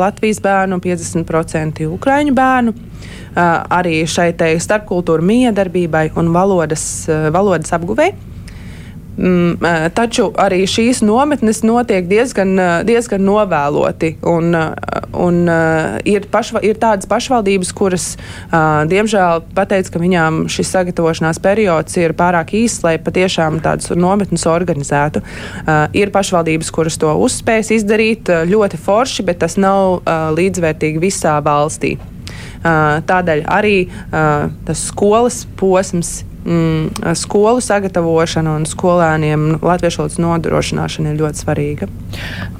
Latvijas 0.00 0.40
bērnu 0.40 0.78
un 0.78 0.84
50% 0.86 1.84
Ukraiņu 1.98 2.32
bērnu. 2.40 2.72
Arī 3.36 3.98
šai 4.08 4.30
starpkultūra 4.64 5.20
miedarbībai 5.20 6.06
un 6.16 6.32
valodas, 6.32 7.04
valodas 7.36 7.76
apguvēi. 7.76 8.35
Mm, 9.16 9.56
taču 9.96 10.26
arī 10.36 10.58
šīs 10.68 11.00
nometnes 11.00 11.62
notiek 11.64 12.04
diezgan, 12.08 12.52
diezgan 12.84 13.22
novēloti. 13.24 14.10
Un, 14.28 14.52
un, 15.16 15.38
ir, 16.04 16.26
pašva, 16.32 16.60
ir 16.66 16.76
tādas 16.80 17.08
pašvaldības, 17.08 17.72
kuras, 17.76 18.10
diemžēl, 18.92 19.46
pateica, 19.56 19.94
ka 19.94 20.02
viņām 20.02 20.42
šis 20.52 20.74
sagatavošanās 20.74 21.40
periods 21.40 21.96
ir 21.96 22.12
pārāk 22.18 22.52
īss, 22.60 22.84
lai 22.84 22.98
patiešām 23.00 23.62
tādas 23.64 23.94
nometnes 23.96 24.44
organizētu. 24.52 25.24
Ir 25.96 26.12
pašvaldības, 26.12 26.72
kuras 26.76 27.00
to 27.00 27.16
uzspējas 27.24 27.72
izdarīt 27.78 28.28
ļoti 28.52 28.80
forši, 28.84 29.24
bet 29.24 29.40
tas 29.46 29.56
nav 29.56 30.02
līdzvērtīgi 30.36 31.00
visā 31.00 31.38
valstī. 31.44 31.96
Tādēļ 32.66 33.44
arī 33.48 33.76
tas 34.12 34.88
skolas 34.90 35.44
posms 35.56 36.18
mm, 36.46 37.14
skolu 37.18 37.60
sagatavošana 37.64 38.56
un 38.56 38.66
skolēniem 38.68 39.46
latviešu 39.60 40.02
valodas 40.02 40.20
nodrošināšana 40.22 41.12
ir 41.12 41.20
ļoti 41.20 41.42
svarīga. 41.42 41.88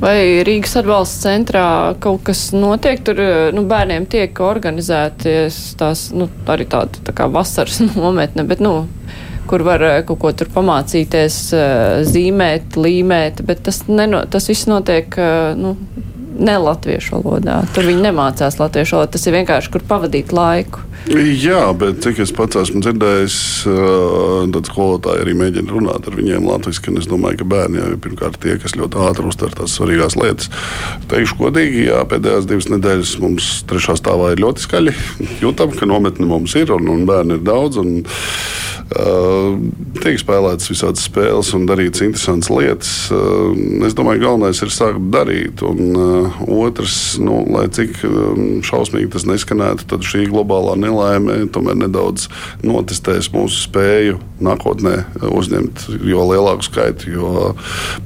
Vai 0.02 0.16
Rīgas 0.46 0.76
atbalsta 0.80 1.30
centrā 1.30 1.68
kaut 2.02 2.24
kas 2.26 2.48
notiek? 2.56 3.02
Tur 3.06 3.20
nu, 3.56 3.66
bērniem 3.68 4.08
tiek 4.10 4.40
organizēties 4.42 5.60
tās 5.80 6.08
nu, 6.16 6.28
arī 6.52 6.68
tāda 6.70 7.06
tā 7.06 7.14
kā 7.16 7.30
vasaras 7.32 7.80
nometne, 7.96 8.46
bet, 8.48 8.62
nu, 8.64 8.88
kur 9.46 9.62
var 9.66 9.84
kaut 10.08 10.20
ko 10.22 10.32
tur 10.34 10.50
pamācīties, 10.52 11.38
zīmēt, 12.10 12.76
līmēt, 12.80 13.44
bet 13.46 13.62
tas, 13.66 13.84
neno, 13.88 14.24
tas 14.30 14.50
viss 14.50 14.68
notiek, 14.70 15.14
nu, 15.58 15.76
ne 16.38 16.56
latviešu 16.60 17.18
valodā. 17.18 17.60
Tur 17.74 17.88
viņi 17.88 18.04
nemācās 18.08 18.58
latviešu 18.60 18.98
valodu. 18.98 19.12
Tas 19.16 19.26
ir 19.26 19.36
vienkārši, 19.38 19.72
kur 19.72 19.84
pavadīt 19.88 20.34
laiku. 20.36 20.82
Jā, 21.06 21.60
bet 21.78 22.00
cik 22.02 22.18
es 22.24 22.32
pats 22.34 22.58
esmu 22.58 22.80
dzirdējis, 22.82 23.36
tad 24.56 24.70
skolotāji 24.70 25.22
arī 25.22 25.36
mēģina 25.38 25.70
runāt 25.70 26.08
ar 26.08 26.16
viņiem 26.18 26.48
latviešu. 26.48 26.96
Es 26.98 27.06
domāju, 27.10 27.42
ka 27.42 27.48
bērni 27.52 27.78
jau 27.78 27.92
ir 27.92 28.00
pirmkārt 28.02 28.40
tie, 28.42 28.56
kas 28.62 28.74
ļoti 28.78 29.02
ātri 29.06 29.30
uztver 29.30 29.54
tās 29.54 29.76
svarīgās 29.78 30.18
lietas. 30.18 30.50
Teikšu 31.10 31.38
godīgi, 31.44 31.86
jā, 31.90 32.02
pēdējās 32.10 32.48
divas 32.50 32.70
nedēļas 32.72 33.16
mums 33.22 33.50
trešā 33.70 33.98
stāvā 34.00 34.32
ir 34.34 34.42
ļoti 34.42 34.66
skaļi. 34.66 34.96
Jūtam, 35.44 35.76
ka 35.78 35.88
nometne 35.88 36.26
mums 36.26 36.56
ir 36.58 36.74
un, 36.74 36.90
un 36.90 37.06
bērni 37.08 37.38
ir 37.38 37.46
daudz. 37.46 37.78
Un, 37.82 38.00
tiek 38.86 40.20
spēlētas 40.20 40.70
visādas 40.70 41.06
spēles 41.08 41.48
un 41.56 41.64
darītas 41.66 42.04
interesantas 42.06 42.50
lietas. 42.52 42.90
Es 43.86 43.96
domāju, 43.98 44.22
galvenais 44.22 44.60
ir 44.62 44.70
sākt 44.70 45.08
darīt. 45.10 45.62
Un 45.66 45.98
otrs, 46.46 47.16
nu, 47.18 47.40
lai 47.50 47.66
cik 47.74 47.98
šausmīgi 48.66 49.10
tas 49.16 49.26
neskanētu, 49.26 49.88
tad 49.90 50.06
šī 50.06 50.28
globālā 50.30 50.76
nelaime 50.78 51.40
tomēr 51.50 51.80
nedaudz 51.82 52.28
notestēs 52.66 53.32
mūsu 53.34 53.64
spēju 53.66 54.20
nākotnē 54.46 54.94
uzņemt 55.32 55.86
jo 56.06 56.28
lielāku 56.30 56.68
skaitu, 56.68 57.10
jo 57.16 57.32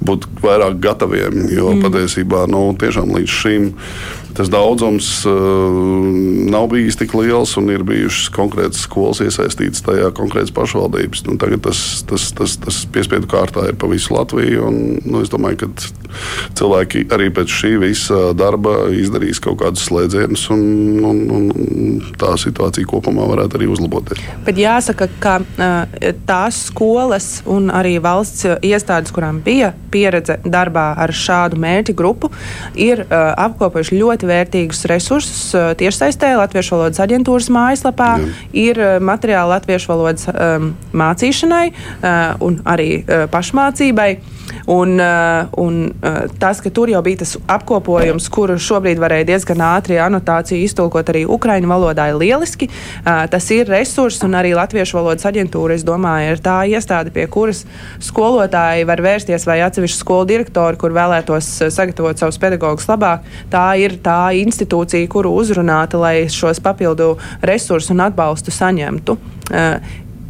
būt 0.00 0.30
vairāk 0.40 0.80
gataviem. 0.80 1.44
Jo 1.52 1.74
mm. 1.74 1.84
patiesībā 1.84 2.46
nu, 2.50 2.70
tiešām 2.80 3.12
līdz 3.18 3.36
šim 3.42 3.70
tas 4.40 4.48
daudzums 4.48 5.26
uh, 5.28 5.32
nav 6.50 6.66
bijis 6.72 6.96
tik 6.96 7.12
liels 7.14 7.50
un 7.60 7.68
ir 7.68 7.82
bijušas 7.84 8.30
konkrētas 8.32 8.86
skolas 8.86 9.20
iesaistītas 9.20 9.84
tajā 9.84 10.08
konkrētas 10.16 10.54
pašvaldības. 10.56 11.26
Nu, 11.26 11.36
tagad 11.40 11.60
tas, 11.66 11.80
tas, 12.08 12.30
tas, 12.38 12.54
tas 12.62 12.78
piespiedu 12.88 13.28
kārtā 13.28 13.66
ir 13.68 13.76
pa 13.76 13.90
visu 13.90 14.14
Latviju. 14.16 14.62
Un, 14.70 14.78
nu, 15.04 15.20
es 15.20 15.28
domāju, 15.28 15.66
ka 15.66 15.90
cilvēki 16.56 17.04
arī 17.12 17.28
pēc 17.36 17.52
šī 17.52 17.74
visa 17.82 18.20
darba 18.36 18.88
izdarīs 18.96 19.42
kaut 19.44 19.60
kādus 19.60 19.84
slēdzienus, 19.90 20.46
un, 20.56 20.64
un, 21.04 21.20
un 21.36 22.00
tā 22.20 22.32
situācija 22.40 22.88
kopumā 22.88 23.28
varētu 23.28 23.60
arī 23.60 23.68
uzlaboties. 23.74 24.24
Bet 24.48 24.56
jāsaka, 24.62 25.10
ka 25.20 25.36
uh, 25.44 26.08
tās 26.24 26.62
skolas 26.70 27.28
un 27.44 27.68
arī 27.68 27.98
valsts 28.00 28.48
iestādes, 28.64 29.12
kurām 29.12 29.44
bija 29.44 29.74
pieredze 29.92 30.38
darbā 30.48 30.94
ar 31.04 31.12
šādu 31.12 31.60
mērķu 31.60 31.98
grupu, 31.98 32.32
ir 32.80 33.04
uh, 33.04 33.34
apkopojuši 33.50 34.00
ļoti 34.00 34.29
vērtīgus 34.30 34.84
resursus 34.90 35.42
uh, 35.58 35.72
tiešsaistē, 35.78 36.32
Latviešu 36.40 36.76
valodas 36.76 37.02
aģentūras 37.02 37.50
mājaslapā. 37.52 38.10
Jā. 38.22 38.34
Ir 38.64 38.82
uh, 38.82 38.96
materiāli 39.02 39.54
latviešu 39.56 39.92
valodas 39.92 40.28
um, 40.30 40.72
mācīšanai 40.96 41.64
uh, 41.70 42.18
un 42.46 42.60
arī 42.68 43.02
uh, 43.02 43.26
pašmācībai. 43.32 44.12
Un, 44.70 45.00
uh, 45.02 45.48
un 45.58 45.78
uh, 45.90 46.18
tas, 46.38 46.60
ka 46.62 46.70
tur 46.70 46.90
jau 46.92 47.00
bija 47.02 47.24
tas 47.24 47.32
apkopojums, 47.50 48.28
kuru 48.30 48.54
šobrīd 48.54 49.00
varēja 49.02 49.26
diezgan 49.32 49.64
ātri 49.66 49.96
anotāciju 49.98 50.62
iztulkot 50.62 51.08
arī 51.10 51.24
ukraiņu 51.26 51.70
valodā, 51.70 52.04
ir 52.12 52.18
lieliski. 52.20 52.68
Uh, 53.00 53.24
tas 53.32 53.48
ir 53.50 53.66
resurs, 53.66 54.20
un 54.22 54.36
arī 54.38 54.52
Latviešu 54.54 55.00
valodas 55.00 55.26
aģentūra, 55.26 55.74
es 55.74 55.82
domāju, 55.86 56.36
ir 56.36 56.42
tā 56.44 56.60
iestāde, 56.70 57.10
pie 57.14 57.24
kuras 57.26 57.64
skolotāji 58.06 58.86
var 58.86 59.02
vērsties 59.02 59.48
vai 59.48 59.58
atsevišķi 59.66 59.98
skolu 59.98 60.28
direktori, 60.30 60.78
kur 60.78 60.94
vēlētos 60.94 61.48
sagatavot 61.74 62.22
savus 62.22 62.38
pedagogus 62.38 62.86
labāk. 62.90 63.26
Tā 63.50 63.64
ir 63.82 63.98
tā 64.04 64.20
institūcija, 64.38 65.10
kuru 65.10 65.34
uzrunāta, 65.40 65.98
lai 65.98 66.14
šos 66.30 66.62
papildu 66.62 67.16
resursus 67.42 67.90
un 67.90 68.06
atbalstu 68.06 68.54
saņemtu. 68.54 69.18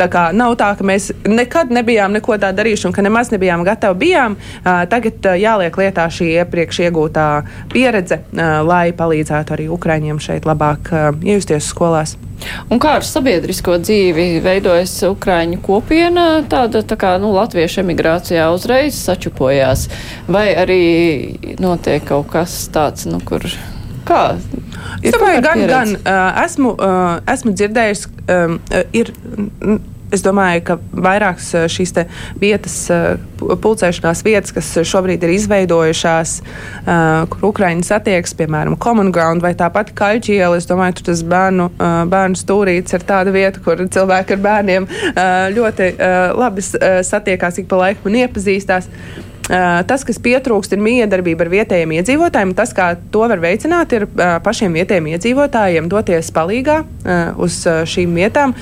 Tā 0.01 0.07
kā 0.09 0.23
nav 0.33 0.55
tā, 0.57 0.71
ka 0.79 0.85
mēs 0.87 1.11
nekad 1.29 1.73
nebijām 1.77 2.15
neko 2.17 2.39
tādu 2.41 2.63
darījuši 2.63 2.87
un 2.89 2.95
ka 2.97 3.05
nemaz 3.05 3.29
nebijām 3.35 3.65
gatavi. 3.67 3.99
Bijām. 4.01 4.37
Tagad 4.65 5.27
jāliek 5.37 5.77
lietā 5.77 6.07
šī 6.09 6.31
iepriekš 6.41 6.81
iegūtā 6.87 7.27
pieredze, 7.73 8.23
lai 8.65 8.87
palīdzētu 8.97 9.57
arī 9.57 9.69
Ukraiņiem 9.77 10.23
šeit 10.25 10.49
labāk 10.49 10.89
iejusties 11.21 11.69
skolās. 11.69 12.17
Un 12.73 12.81
kā 12.81 12.95
ar 12.97 13.05
sabiedrisko 13.05 13.75
dzīvi 13.83 14.41
veidojas 14.41 14.95
Ukrāņu 15.11 15.61
kopiena, 15.67 16.29
tāda 16.49 16.81
tā 16.81 16.97
kā 16.97 17.11
nu, 17.21 17.35
latviešu 17.37 17.83
emigrācijā 17.83 18.47
uzreiz 18.55 18.97
sačupojās, 18.97 19.91
vai 20.25 20.47
arī 20.57 20.81
notiek 21.61 22.09
kaut 22.09 22.31
kas 22.33 22.63
tāds, 22.73 23.05
nu, 23.11 23.21
kur 23.21 23.45
Kā? 24.11 24.25
Es 25.05 25.15
domāju, 25.15 25.45
gan, 25.45 25.63
gan 25.71 25.95
uh, 26.01 26.43
esmu, 26.43 26.75
uh, 26.75 27.15
esmu 27.31 27.55
dzirdējis, 27.55 28.05
um, 28.27 28.61
ir. 28.97 29.15
Es 30.11 30.25
domāju, 30.27 30.65
ka 30.67 30.75
vairākas 31.07 31.53
šīs 31.71 31.93
vietas, 32.43 32.73
pulcēšanās 33.39 34.25
vietas, 34.27 34.51
kas 34.57 34.73
šobrīd 34.91 35.23
ir 35.23 35.37
izveidojušās, 35.37 36.33
kur 37.31 37.47
Ukraiņi 37.53 37.87
satiekas, 37.87 38.35
piemēram, 38.41 38.75
Common 38.83 39.13
Ground 39.15 39.47
vai 39.47 39.53
tāpat 39.55 39.95
Kaļķiela, 39.95 40.59
es 40.59 40.67
domāju, 40.67 40.99
ka 40.99 41.07
tas 41.13 41.23
bērnu, 41.31 41.69
bērnu 42.11 42.43
stūrīts 42.43 42.99
ir 42.99 43.07
tāda 43.07 43.31
vieta, 43.31 43.63
kur 43.63 43.87
cilvēki 43.87 44.35
ar 44.35 44.45
bērniem 44.49 44.91
ļoti 45.55 45.93
labi 46.43 46.67
satiekās, 46.67 47.63
ik 47.63 47.71
pa 47.71 47.85
laikam 47.85 48.11
un 48.11 48.19
iepazīstās. 48.25 48.91
Tas, 49.51 50.05
kas 50.07 50.21
pietrūkst, 50.23 50.77
ir 50.77 50.83
miedarbība 50.85 51.43
ar 51.43 51.51
vietējiem 51.51 51.95
iedzīvotājiem. 51.97 52.53
Tas, 52.55 52.71
kā 52.77 52.93
to 53.11 53.25
var 53.27 53.41
veicināt, 53.43 53.91
ir 53.97 54.07
pašiem 54.45 54.77
vietējiem 54.79 55.09
iedzīvotājiem 55.11 55.89
doties 55.91 56.31
palīgā 56.37 56.77
uz 57.41 57.57
šīm 57.91 58.15
vietām, 58.15 58.55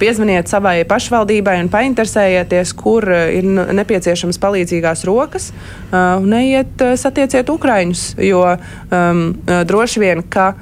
piezvaniet 0.00 0.48
savai 0.48 0.78
pašvaldībai 0.88 1.58
un 1.60 1.68
painteresējieties, 1.72 2.72
kur 2.80 3.04
ir 3.12 3.44
nepieciešamas 3.76 4.40
palīdzīgās 4.40 5.04
rokas, 5.08 5.50
un 5.92 6.30
neiet 6.32 6.80
satieciet 6.96 7.52
Ukraiņus, 7.52 8.06
jo 8.24 8.42
um, 8.56 9.24
droši 9.68 10.02
vien, 10.06 10.24
ka 10.24 10.54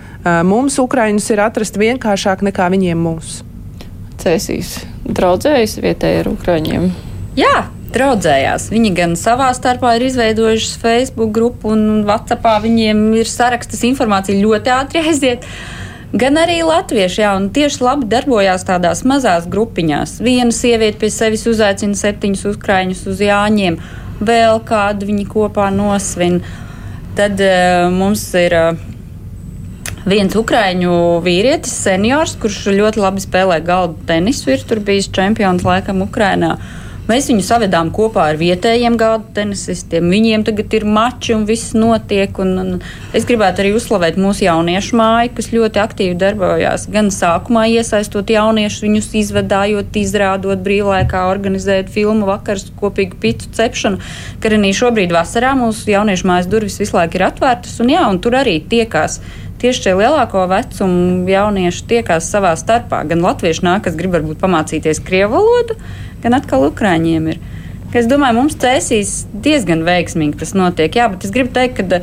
mums 0.47 0.81
Ukraiņus 0.83 1.31
ir 1.31 1.47
atrast 1.47 1.79
vienkāršāk 1.79 2.43
nekā 2.51 2.67
viņiem 2.75 3.07
mūsu. 3.07 3.47
Cēsīs 4.21 4.81
draudzējas 5.07 5.79
vietēji 5.81 6.25
ar 6.25 6.35
Ukraiņiem. 6.35 6.91
Jā, 7.39 7.69
draudzējās. 7.95 8.71
Viņi 8.73 8.95
gan 8.97 9.17
savā 9.19 9.51
starpā 9.57 9.97
ir 9.99 10.07
izveidojuši 10.09 10.81
Facebook 10.81 11.33
grupu 11.37 11.73
un 11.75 12.03
WhatsAppā 12.09 12.57
viņiem 12.65 13.05
ir 13.21 13.31
sarakstas 13.31 13.85
informācija 13.89 14.41
ļoti 14.41 14.75
ātri 14.75 15.03
aiziet. 15.11 15.47
Gan 16.11 16.41
arī 16.43 16.57
latvieši, 16.67 17.21
jā, 17.23 17.35
un 17.39 17.53
tieši 17.55 17.85
labi 17.87 18.09
darbojās 18.11 18.67
tādās 18.67 19.05
mazās 19.07 19.47
grupiņās. 19.51 20.17
Viena 20.27 20.51
sieviete 20.51 20.99
pie 20.99 21.11
sevis 21.15 21.47
uzaicina 21.47 21.95
septiņus 21.95 22.49
ukrāņus 22.51 23.05
uz 23.13 23.23
Jāņiem, 23.23 23.79
vēl 24.19 24.59
kādu 24.67 25.07
viņi 25.07 25.29
kopā 25.31 25.69
nosvin. 25.71 26.41
Tad 27.15 27.39
uh, 27.47 27.87
mums 27.95 28.25
ir 28.39 28.57
uh, 28.59 28.83
viens 30.11 30.35
ukrāņu 30.35 30.93
vīrietis, 31.25 31.79
seniors, 31.85 32.35
kurš 32.41 32.65
ļoti 32.75 33.03
labi 33.03 33.23
spēlē 33.23 33.61
galdu 33.65 34.01
tenisu, 34.09 34.51
ir 34.55 34.67
tur 34.67 34.83
bijis 34.83 35.11
čempions 35.15 35.63
laikam 35.67 36.03
Ukrainā. 36.07 36.57
Mēs 37.11 37.27
viņu 37.27 37.43
savedām 37.43 37.89
kopā 37.91 38.29
ar 38.31 38.37
vietējiem 38.39 38.95
gādu 39.01 39.33
tenisistiem. 39.35 40.07
Viņiem 40.13 40.45
tagad 40.47 40.75
ir 40.79 40.85
mači 40.87 41.35
un 41.35 41.47
viss 41.49 41.73
notiek. 41.75 42.37
Un, 42.39 42.53
un 42.63 42.69
es 43.17 43.27
gribētu 43.27 43.65
arī 43.65 43.73
uzslavēt 43.75 44.21
mūsu 44.21 44.45
jauniešu 44.47 44.99
māju, 45.01 45.33
kas 45.39 45.51
ļoti 45.51 45.83
aktīvi 45.83 46.15
darbojās. 46.21 46.87
Gan 46.95 47.11
sākumā 47.15 47.67
iesaistot 47.73 48.31
jauniešus, 48.31 48.85
viņus 48.87 49.11
izvedājot, 49.25 49.99
izrādot 49.99 50.63
brīvlaikā, 50.63 51.25
organizējot 51.33 51.91
filmu 51.91 52.31
vakars, 52.31 52.69
kopīgu 52.79 53.19
pitu 53.25 53.51
cepšanu. 53.59 53.99
Ka 54.39 54.55
arī 54.55 54.71
šobrīd 54.77 55.11
vasarā 55.17 55.57
mūsu 55.59 55.91
jauniešu 55.91 56.31
mājas 56.31 56.51
durvis 56.53 56.79
visu 56.79 56.95
laiku 57.01 57.19
ir 57.19 57.27
atvērtas, 57.33 57.81
un, 57.83 57.91
jā, 57.91 58.07
un 58.07 58.23
tur 58.23 58.39
arī 58.39 58.61
tiekās 58.71 59.19
tieši 59.61 59.87
šie 59.87 59.95
lielāko 59.99 60.47
vecumu 60.51 61.29
jaunieši 61.31 61.87
tiekās 61.91 62.31
savā 62.33 62.55
starpā. 62.59 63.03
Gan 63.11 63.25
latvieši 63.25 63.67
nāk, 63.67 63.85
kas 63.87 63.99
grib 63.99 64.17
varbūt 64.17 64.41
pamācīties 64.43 65.03
krievu 65.07 65.39
valodu, 65.39 65.77
gan 66.25 66.39
atkal 66.39 66.69
ukrāņiem 66.71 67.31
ir. 67.35 67.41
Es 67.97 68.07
domāju, 68.07 68.39
mums 68.39 68.59
cēsīs 68.63 69.25
diezgan 69.35 69.83
veiksmīgi 69.87 70.39
tas 70.43 70.53
notiek. 70.55 70.95
Jā, 70.95 71.09
bet 71.11 71.27
es 71.27 71.33
gribu 71.35 71.51
teikt, 71.57 71.81
ka 71.81 72.03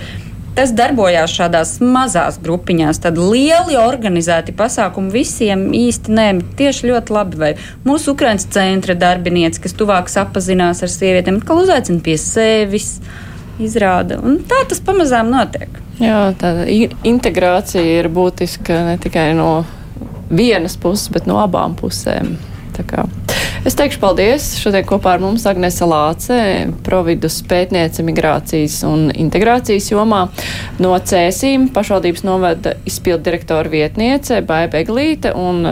tas 0.57 0.73
darbojās 0.75 1.31
šādās 1.37 1.75
mazās 1.79 2.39
grupiņās. 2.43 2.99
Tad 3.05 3.19
lieli 3.21 3.77
organizēti 3.79 4.55
pasākumi 4.57 5.13
visiem 5.13 5.67
īsti 5.77 6.17
nē, 6.17 6.27
tieši 6.59 6.91
ļoti 6.91 7.15
labi. 7.15 7.39
Vai 7.39 7.51
mūsu 7.87 8.15
Ukraiņas 8.15 8.49
centra 8.57 8.97
darbinieci, 8.99 9.63
kas 9.63 9.77
tuvāk 9.77 10.11
sapazinās 10.11 10.83
ar 10.83 10.91
sievietēm, 10.91 11.39
atkal 11.39 11.63
uzaicina 11.63 12.03
pie 12.03 12.17
sevis, 12.19 12.97
izrāda. 13.63 14.19
Un 14.19 14.41
tā 14.49 14.63
tas 14.67 14.83
pamazām 14.83 15.31
notiek. 15.31 15.86
Jā, 15.97 16.33
tā 16.37 16.51
integrācija 17.07 18.01
ir 18.01 18.09
būtiska 18.13 18.83
ne 18.91 18.97
tikai 19.01 19.31
no 19.37 19.65
vienas 20.29 20.77
puses, 20.77 21.09
bet 21.13 21.25
no 21.29 21.39
abām 21.41 21.77
pusēm. 21.77 22.35
Es 23.65 23.73
teikšu 23.73 23.97
paldies. 23.97 24.51
Šodien 24.61 24.85
kopā 24.85 25.15
ar 25.15 25.23
mums 25.23 25.47
Agnese 25.49 25.87
Lāce, 25.89 26.37
providus 26.85 27.39
pētniece 27.49 28.05
migrācijas 28.05 28.83
un 28.85 29.09
integrācijas 29.09 29.89
jomā 29.89 30.27
no 30.83 30.93
Cēsīm, 30.93 31.71
pašvaldības 31.73 32.23
novada 32.27 32.75
izpildu 32.85 33.25
direktora 33.31 33.73
vietniece 33.73 34.43
Baiba 34.45 34.83
Eglīte 34.85 35.33
un 35.33 35.65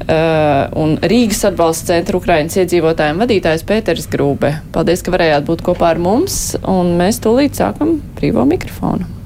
Uh, 0.00 0.64
un 0.80 0.94
Rīgas 1.04 1.42
atbalsta 1.44 1.90
centra 1.92 2.16
Ukrainas 2.16 2.56
iedzīvotājiem 2.56 3.20
vadītājs 3.20 3.66
Pēters 3.68 4.08
Grūbe. 4.10 4.54
Paldies, 4.72 5.04
ka 5.04 5.12
varējāt 5.12 5.44
būt 5.44 5.66
kopā 5.68 5.92
ar 5.92 6.00
mums, 6.00 6.40
un 6.64 6.96
mēs 6.98 7.20
tūlīt 7.20 7.60
sākam 7.60 7.98
brīvo 8.16 8.48
mikrofonu. 8.48 9.19